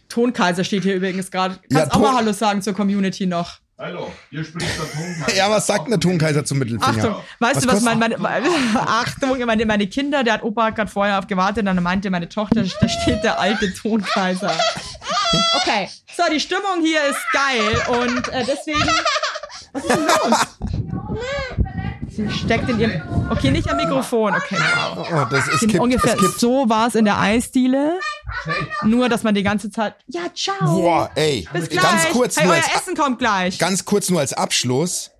[0.09, 1.55] Tonkaiser steht hier übrigens gerade.
[1.71, 3.59] Kannst Ja, auch mal Hallo sagen zur Community noch.
[3.79, 5.35] Hallo, hier spricht der Tonmann.
[5.35, 6.87] Ja, was sagt ein Tonkaiser zum Mittelfinger?
[6.97, 10.65] Achtung, weißt Was du, was kostet- mein, meine, Achtung, meine, meine Kinder, der hat Opa
[10.65, 14.51] hat gerade vorher auf gewartet, dann meinte meine Tochter, da steht der alte Tonkaiser.
[15.61, 18.89] Okay, so, die Stimmung hier ist geil und äh, deswegen.
[19.73, 20.47] Was ist denn los?
[22.09, 23.01] Sie steckt in ihrem.
[23.29, 24.33] Okay, nicht am Mikrofon.
[24.35, 24.57] Okay,
[24.95, 25.07] wow.
[25.11, 26.39] Oh, das ist kippt, Ungefähr es kippt.
[26.39, 27.99] so war es in der Eisdiele.
[28.83, 29.95] Nur, dass man die ganze Zeit.
[30.07, 30.57] Ja, ciao.
[30.65, 31.47] Boah, ey.
[31.53, 31.83] Bis gleich.
[31.83, 33.57] Ganz kurz hey, nur euer als, Essen kommt gleich.
[33.57, 35.11] ganz kurz nur als Abschluss.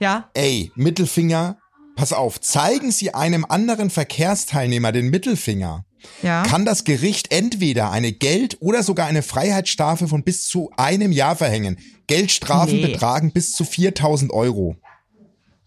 [0.00, 0.28] ja.
[0.34, 1.58] Ey, Mittelfinger,
[1.96, 5.84] pass auf, zeigen Sie einem anderen Verkehrsteilnehmer den Mittelfinger,
[6.22, 6.42] Ja.
[6.42, 11.36] kann das Gericht entweder eine Geld- oder sogar eine Freiheitsstrafe von bis zu einem Jahr
[11.36, 11.78] verhängen.
[12.06, 12.86] Geldstrafen Nee.
[12.88, 14.76] betragen bis zu 4000 Euro.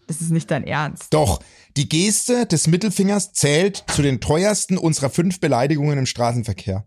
[0.06, 1.12] Das ist nicht dein Ernst.
[1.12, 1.40] Doch,
[1.78, 6.84] die Geste des Mittelfingers zählt zu den teuersten unserer fünf Beleidigungen im Straßenverkehr.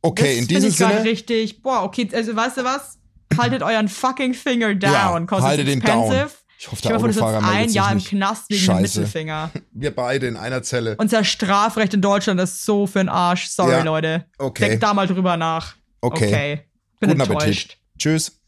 [0.00, 1.62] Okay, das in diesem ich Sinne, richtig.
[1.62, 2.98] Boah, okay, also weißt du was?
[3.36, 5.26] Haltet euren fucking Finger down.
[5.30, 6.30] Ja, haltet den down.
[6.58, 8.08] Ich hoffe, der sitzt Autofahrer meldet ein sich Jahr im nicht.
[8.08, 8.82] Knast wegen dem.
[8.82, 9.50] Mittelfinger.
[9.72, 10.96] wir beide in einer Zelle.
[10.96, 13.48] Unser Strafrecht in Deutschland ist so für den Arsch.
[13.48, 14.24] Sorry, Ja, Leute.
[14.38, 14.68] okay.
[14.68, 15.74] Denkt da mal drüber nach.
[16.00, 16.26] Okay.
[16.28, 16.60] okay.
[16.98, 17.42] Bin Guten enttäuscht.
[17.42, 17.78] Appetit.
[17.98, 18.40] Tschüss.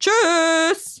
[0.00, 0.93] Tschüss.